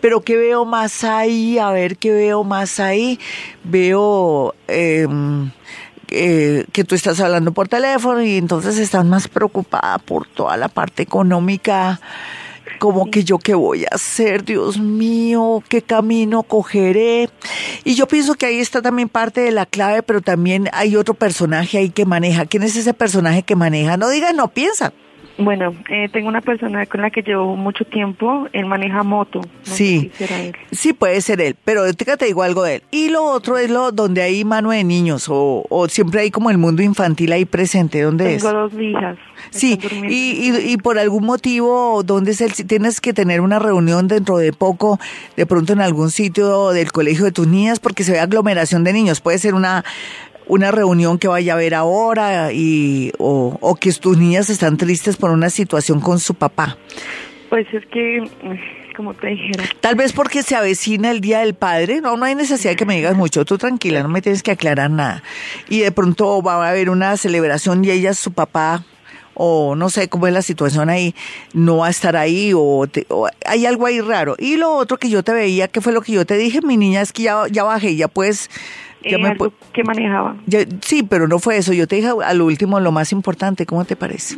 [0.00, 1.58] pero ¿qué veo más ahí?
[1.58, 3.18] A ver, ¿qué veo más ahí?
[3.62, 4.54] Veo...
[4.68, 5.39] em,
[6.10, 10.68] eh, que tú estás hablando por teléfono y entonces estás más preocupada por toda la
[10.68, 12.00] parte económica,
[12.78, 17.28] como que yo qué voy a hacer, Dios mío, qué camino cogeré.
[17.84, 21.14] Y yo pienso que ahí está también parte de la clave, pero también hay otro
[21.14, 22.46] personaje ahí que maneja.
[22.46, 23.96] ¿Quién es ese personaje que maneja?
[23.96, 24.92] No digas, no piensa.
[25.40, 28.46] Bueno, eh, tengo una persona con la que llevo mucho tiempo.
[28.52, 29.40] Él maneja moto.
[29.40, 30.10] No Sí.
[30.16, 30.56] si él.
[30.70, 32.82] Sí, puede ser él, pero te digo algo de él.
[32.90, 36.50] Y lo otro es lo donde hay mano de niños o, o siempre hay como
[36.50, 38.02] el mundo infantil ahí presente.
[38.02, 38.42] ¿Dónde es?
[38.42, 39.16] Tengo dos hijas.
[39.50, 39.78] Sí,
[40.08, 44.06] y, y, y por algún motivo, ¿dónde es el, si tienes que tener una reunión
[44.06, 45.00] dentro de poco,
[45.36, 48.92] de pronto en algún sitio del colegio de tus niñas, porque se ve aglomeración de
[48.92, 49.20] niños.
[49.20, 49.84] Puede ser una,
[50.50, 55.16] una reunión que vaya a haber ahora y, o, o que tus niñas están tristes
[55.16, 56.76] por una situación con su papá.
[57.48, 58.22] Pues es que,
[58.96, 62.00] como te dijera, Tal vez porque se avecina el Día del Padre.
[62.00, 63.44] No, no hay necesidad de que me digas mucho.
[63.44, 65.22] Tú tranquila, no me tienes que aclarar nada.
[65.68, 68.84] Y de pronto va a haber una celebración y ella, su papá,
[69.34, 71.14] o no sé cómo es la situación ahí,
[71.54, 74.36] no va a estar ahí o, te- o hay algo ahí raro.
[74.38, 76.76] Y lo otro que yo te veía, que fue lo que yo te dije, mi
[76.76, 78.48] niña, es que ya, ya bajé, ya pues...
[79.02, 80.36] Eh, me algo que manejaba.
[80.46, 81.72] ya- sí, pero no fue eso.
[81.72, 83.64] Yo te dije a lo último, lo más importante.
[83.66, 84.36] ¿Cómo te parece?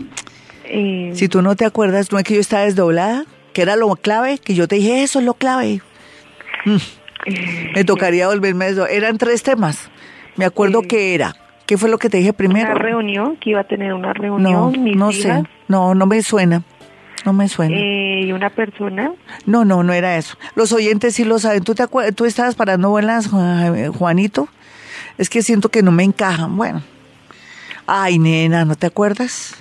[0.64, 3.88] Eh, Si tú no te acuerdas, no es que yo estaba desdoblada, que era lo
[3.96, 5.80] clave, que yo te dije, eso es lo clave.
[6.64, 6.76] Mm.
[7.74, 8.86] Me tocaría volverme eso.
[8.86, 9.90] Eran tres temas.
[10.36, 11.34] Me acuerdo que era.
[11.66, 12.70] ¿Qué fue lo que te dije primero?
[12.72, 15.48] Una reunión, que iba a tener una no, reunión, mis no hijas, sé.
[15.68, 16.62] No, no me suena.
[17.24, 17.76] No me suena.
[17.76, 19.12] eh, y una persona.
[19.46, 20.36] No, no, no era eso.
[20.54, 21.62] Los oyentes sí lo saben.
[21.64, 24.48] ¿Tú, te acuer- ¿Tú estabas parando buenas, Ju- Juanito?
[25.18, 26.56] Es que siento que no me encajan.
[26.56, 26.82] Bueno.
[27.86, 29.54] Ay, nena, ¿no te acuerdas?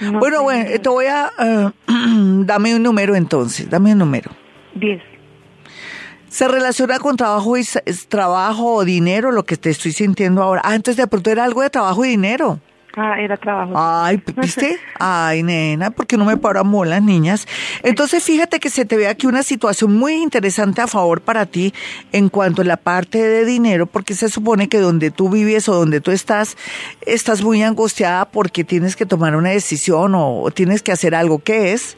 [0.00, 1.30] no bueno, sé, bueno, te voy a...
[1.38, 1.70] eh,
[2.44, 4.30] dame un número entonces, dame un número.
[4.74, 5.00] Diez.
[6.28, 7.64] ¿Se relaciona con trabajo y
[8.08, 10.62] trabajo o dinero lo que te estoy sintiendo ahora?
[10.64, 12.58] Ah, entonces de pronto era algo de trabajo y dinero.
[12.96, 13.72] Ah, era trabajo.
[13.74, 14.78] Ay, ¿viste?
[14.98, 17.46] Ay, nena, ¿por qué no me paran las niñas?
[17.82, 21.72] Entonces, fíjate que se te ve aquí una situación muy interesante a favor para ti
[22.12, 25.74] en cuanto a la parte de dinero, porque se supone que donde tú vives o
[25.74, 26.56] donde tú estás,
[27.06, 31.38] estás muy angustiada porque tienes que tomar una decisión o, o tienes que hacer algo.
[31.38, 31.96] ¿Qué es?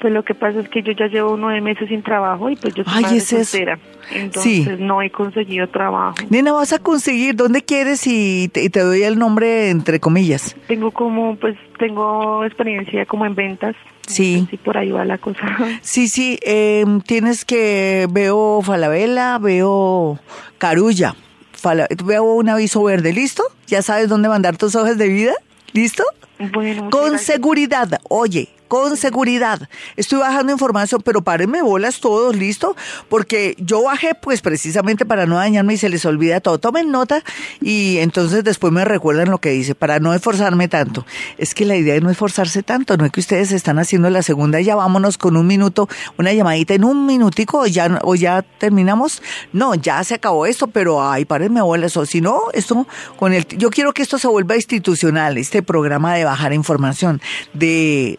[0.00, 2.72] Pues lo que pasa es que yo ya llevo nueve meses sin trabajo y pues
[2.74, 3.78] yo soy Ay, madre soltera.
[4.12, 4.76] Entonces Sí.
[4.78, 6.14] no he conseguido trabajo.
[6.30, 8.06] Nena, vas a conseguir, ¿dónde quieres?
[8.06, 10.54] Y te, y te doy el nombre entre comillas.
[10.68, 13.74] Tengo como, pues tengo experiencia como en ventas.
[14.06, 14.46] Sí.
[14.50, 15.40] Si por ahí va la cosa.
[15.82, 20.18] Sí, sí, eh, tienes que, veo Falabella, veo
[20.58, 21.14] Carulla,
[21.52, 23.42] Fala- veo un aviso verde, ¿listo?
[23.66, 25.32] ¿Ya sabes dónde mandar tus hojas de vida?
[25.72, 26.04] ¿Listo?
[26.52, 27.22] Bueno, Con gracias.
[27.22, 29.68] seguridad, oye, con seguridad.
[29.96, 32.76] Estoy bajando información, pero párenme bolas todos, ¿listo?
[33.08, 36.58] Porque yo bajé pues precisamente para no dañarme y se les olvida todo.
[36.58, 37.22] Tomen nota
[37.60, 41.04] y entonces después me recuerdan lo que dice, para no esforzarme tanto.
[41.36, 44.22] Es que la idea es no esforzarse tanto, no es que ustedes están haciendo la
[44.22, 45.88] segunda, ya vámonos con un minuto,
[46.18, 49.22] una llamadita en un minutico o ya, o ya terminamos.
[49.52, 53.46] No, ya se acabó esto, pero ay, párenme bolas, o si no, esto con el,
[53.46, 57.20] yo quiero que esto se vuelva institucional, este programa de bajar información,
[57.54, 58.18] de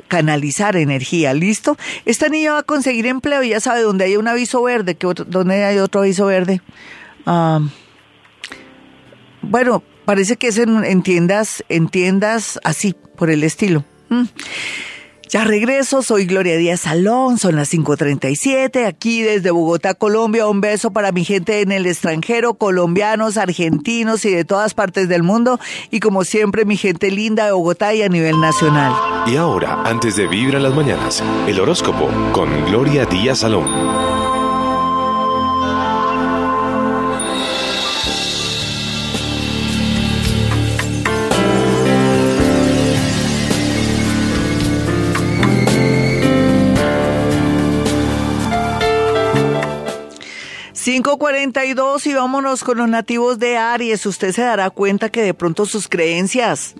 [0.75, 1.77] energía, ¿listo?
[2.05, 5.07] Esta niña va a conseguir empleo y ya sabe dónde hay un aviso verde, que
[5.07, 6.61] otro, dónde hay otro aviso verde.
[7.25, 7.59] Ah,
[9.41, 13.83] bueno, parece que es en, en tiendas, en tiendas así, por el estilo.
[14.09, 14.23] Mm.
[15.30, 20.47] Ya regreso, soy Gloria Díaz Salón, son las 5.37, aquí desde Bogotá, Colombia.
[20.47, 25.21] Un beso para mi gente en el extranjero, colombianos, argentinos y de todas partes del
[25.21, 25.59] mundo.
[25.91, 28.91] Y como siempre, mi gente linda de Bogotá y a nivel nacional.
[29.27, 34.38] Y ahora, antes de en las mañanas, el horóscopo con Gloria Díaz Salón.
[50.89, 54.07] 542 y vámonos con los nativos de Aries.
[54.07, 56.73] Usted se dará cuenta que de pronto sus creencias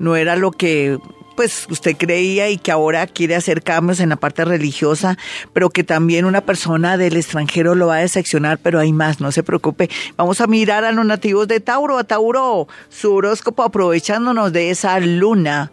[0.00, 0.98] no era lo que
[1.36, 5.16] pues usted creía y que ahora quiere hacer cambios en la parte religiosa,
[5.52, 9.32] pero que también una persona del extranjero lo va a decepcionar, pero hay más, no
[9.32, 9.90] se preocupe.
[10.16, 14.98] Vamos a mirar a los nativos de Tauro, a Tauro, su horóscopo aprovechándonos de esa
[15.00, 15.70] luna,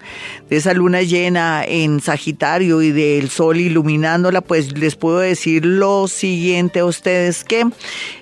[0.49, 6.07] de esa luna llena en Sagitario y del sol iluminándola, pues les puedo decir lo
[6.07, 7.65] siguiente a ustedes, que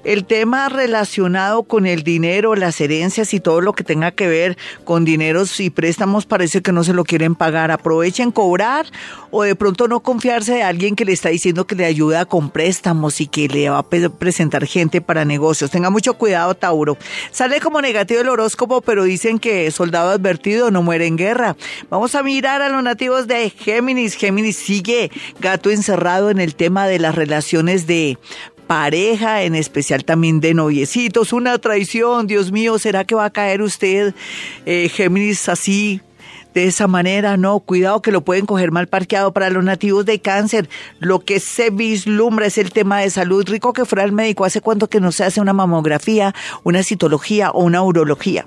[0.03, 4.57] el tema relacionado con el dinero, las herencias y todo lo que tenga que ver
[4.83, 8.85] con dineros y préstamos parece que no se lo quieren pagar, aprovechen cobrar
[9.31, 12.49] o de pronto no confiarse de alguien que le está diciendo que le ayuda con
[12.49, 15.71] préstamos y que le va a presentar gente para negocios.
[15.71, 16.97] Tenga mucho cuidado, Tauro.
[17.31, 21.55] Sale como negativo el horóscopo, pero dicen que soldado advertido no muere en guerra.
[21.89, 24.15] Vamos a mirar a los nativos de Géminis.
[24.15, 28.17] Géminis sigue gato encerrado en el tema de las relaciones de
[28.67, 33.61] pareja, en especial también de noviecitos, una traición, Dios mío, ¿será que va a caer
[33.61, 34.13] usted,
[34.65, 36.01] eh, Géminis, así
[36.53, 40.19] de esa manera, no, cuidado que lo pueden coger mal parqueado para los nativos de
[40.19, 40.69] cáncer.
[40.99, 43.47] Lo que se vislumbra es el tema de salud.
[43.47, 46.33] Rico que fuera el médico, hace cuánto que no se hace una mamografía,
[46.63, 48.45] una citología o una urología.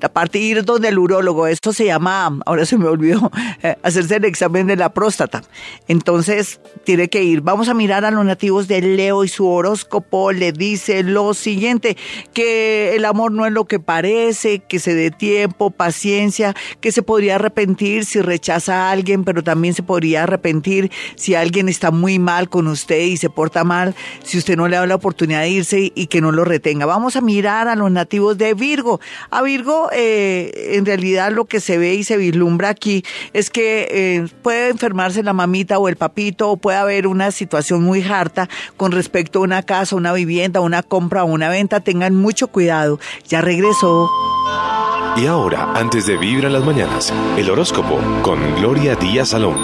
[0.00, 3.30] La parte de ir donde el urólogo, esto se llama, ahora se me olvidó,
[3.62, 5.42] eh, hacerse el examen de la próstata.
[5.88, 7.40] Entonces, tiene que ir.
[7.42, 11.96] Vamos a mirar a los nativos de Leo y su horóscopo le dice lo siguiente,
[12.32, 17.02] que el amor no es lo que parece, que se dé tiempo, paciencia, que se
[17.02, 22.18] podría arrepentir si rechaza a alguien, pero también se podría arrepentir si alguien está muy
[22.18, 25.50] mal con usted y se porta mal, si usted no le da la oportunidad de
[25.50, 26.86] irse y que no lo retenga.
[26.86, 29.00] Vamos a mirar a los nativos de Virgo.
[29.30, 33.88] A Virgo, eh, en realidad lo que se ve y se vislumbra aquí es que
[33.90, 38.48] eh, puede enfermarse la mamita o el papito o puede haber una situación muy harta
[38.76, 41.80] con respecto a una casa, una vivienda, una compra o una venta.
[41.80, 43.00] Tengan mucho cuidado.
[43.28, 44.08] Ya regresó.
[45.20, 46.16] Y ahora, antes de
[46.46, 49.54] en las mañanas, el horóscopo con Gloria Díaz Salón.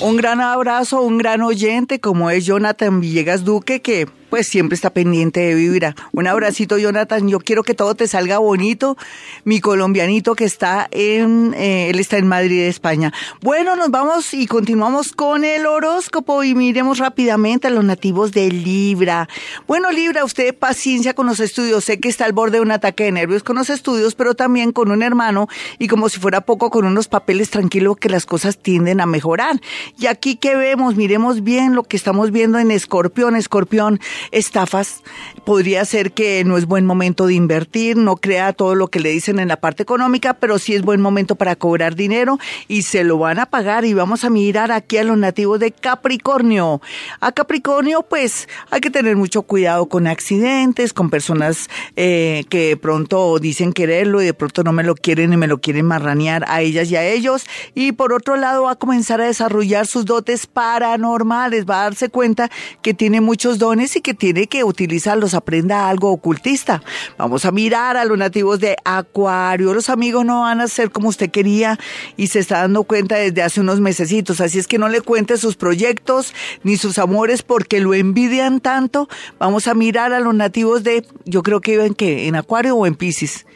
[0.00, 4.90] Un gran abrazo, un gran oyente como es Jonathan Villegas Duque que pues siempre está
[4.90, 5.94] pendiente de Vibra.
[6.12, 7.28] Un abracito, Jonathan.
[7.28, 8.96] Yo quiero que todo te salga bonito.
[9.44, 13.12] Mi colombianito que está en, eh, él está en Madrid, España.
[13.42, 18.50] Bueno, nos vamos y continuamos con el horóscopo y miremos rápidamente a los nativos de
[18.50, 19.28] Libra.
[19.66, 21.84] Bueno, Libra, usted paciencia con los estudios.
[21.84, 24.72] Sé que está al borde de un ataque de nervios con los estudios, pero también
[24.72, 28.58] con un hermano y como si fuera poco con unos papeles tranquilos que las cosas
[28.58, 29.60] tienden a mejorar.
[29.98, 33.34] Y aquí que vemos, miremos bien lo que estamos viendo en Escorpión.
[33.34, 34.00] Escorpión,
[34.30, 35.02] estafas.
[35.44, 39.10] Podría ser que no es buen momento de invertir, no crea todo lo que le
[39.10, 43.04] dicen en la parte económica, pero sí es buen momento para cobrar dinero y se
[43.04, 43.84] lo van a pagar.
[43.84, 46.80] Y vamos a mirar aquí a los nativos de Capricornio.
[47.20, 52.76] A Capricornio, pues hay que tener mucho cuidado con accidentes, con personas eh, que de
[52.76, 56.44] pronto dicen quererlo y de pronto no me lo quieren y me lo quieren marranear
[56.48, 57.44] a ellas y a ellos.
[57.74, 62.08] Y por otro lado, va a comenzar a desarrollar sus dotes paranormales, va a darse
[62.08, 62.50] cuenta
[62.82, 66.82] que tiene muchos dones y que tiene que utilizarlos, aprenda algo ocultista.
[67.18, 69.74] Vamos a mirar a los nativos de Acuario.
[69.74, 71.78] Los amigos no van a ser como usted quería
[72.16, 74.40] y se está dando cuenta desde hace unos mesecitos.
[74.40, 79.08] Así es que no le cuente sus proyectos ni sus amores porque lo envidian tanto.
[79.38, 82.94] Vamos a mirar a los nativos de, yo creo que qué, en Acuario o en
[82.94, 83.46] Pisces.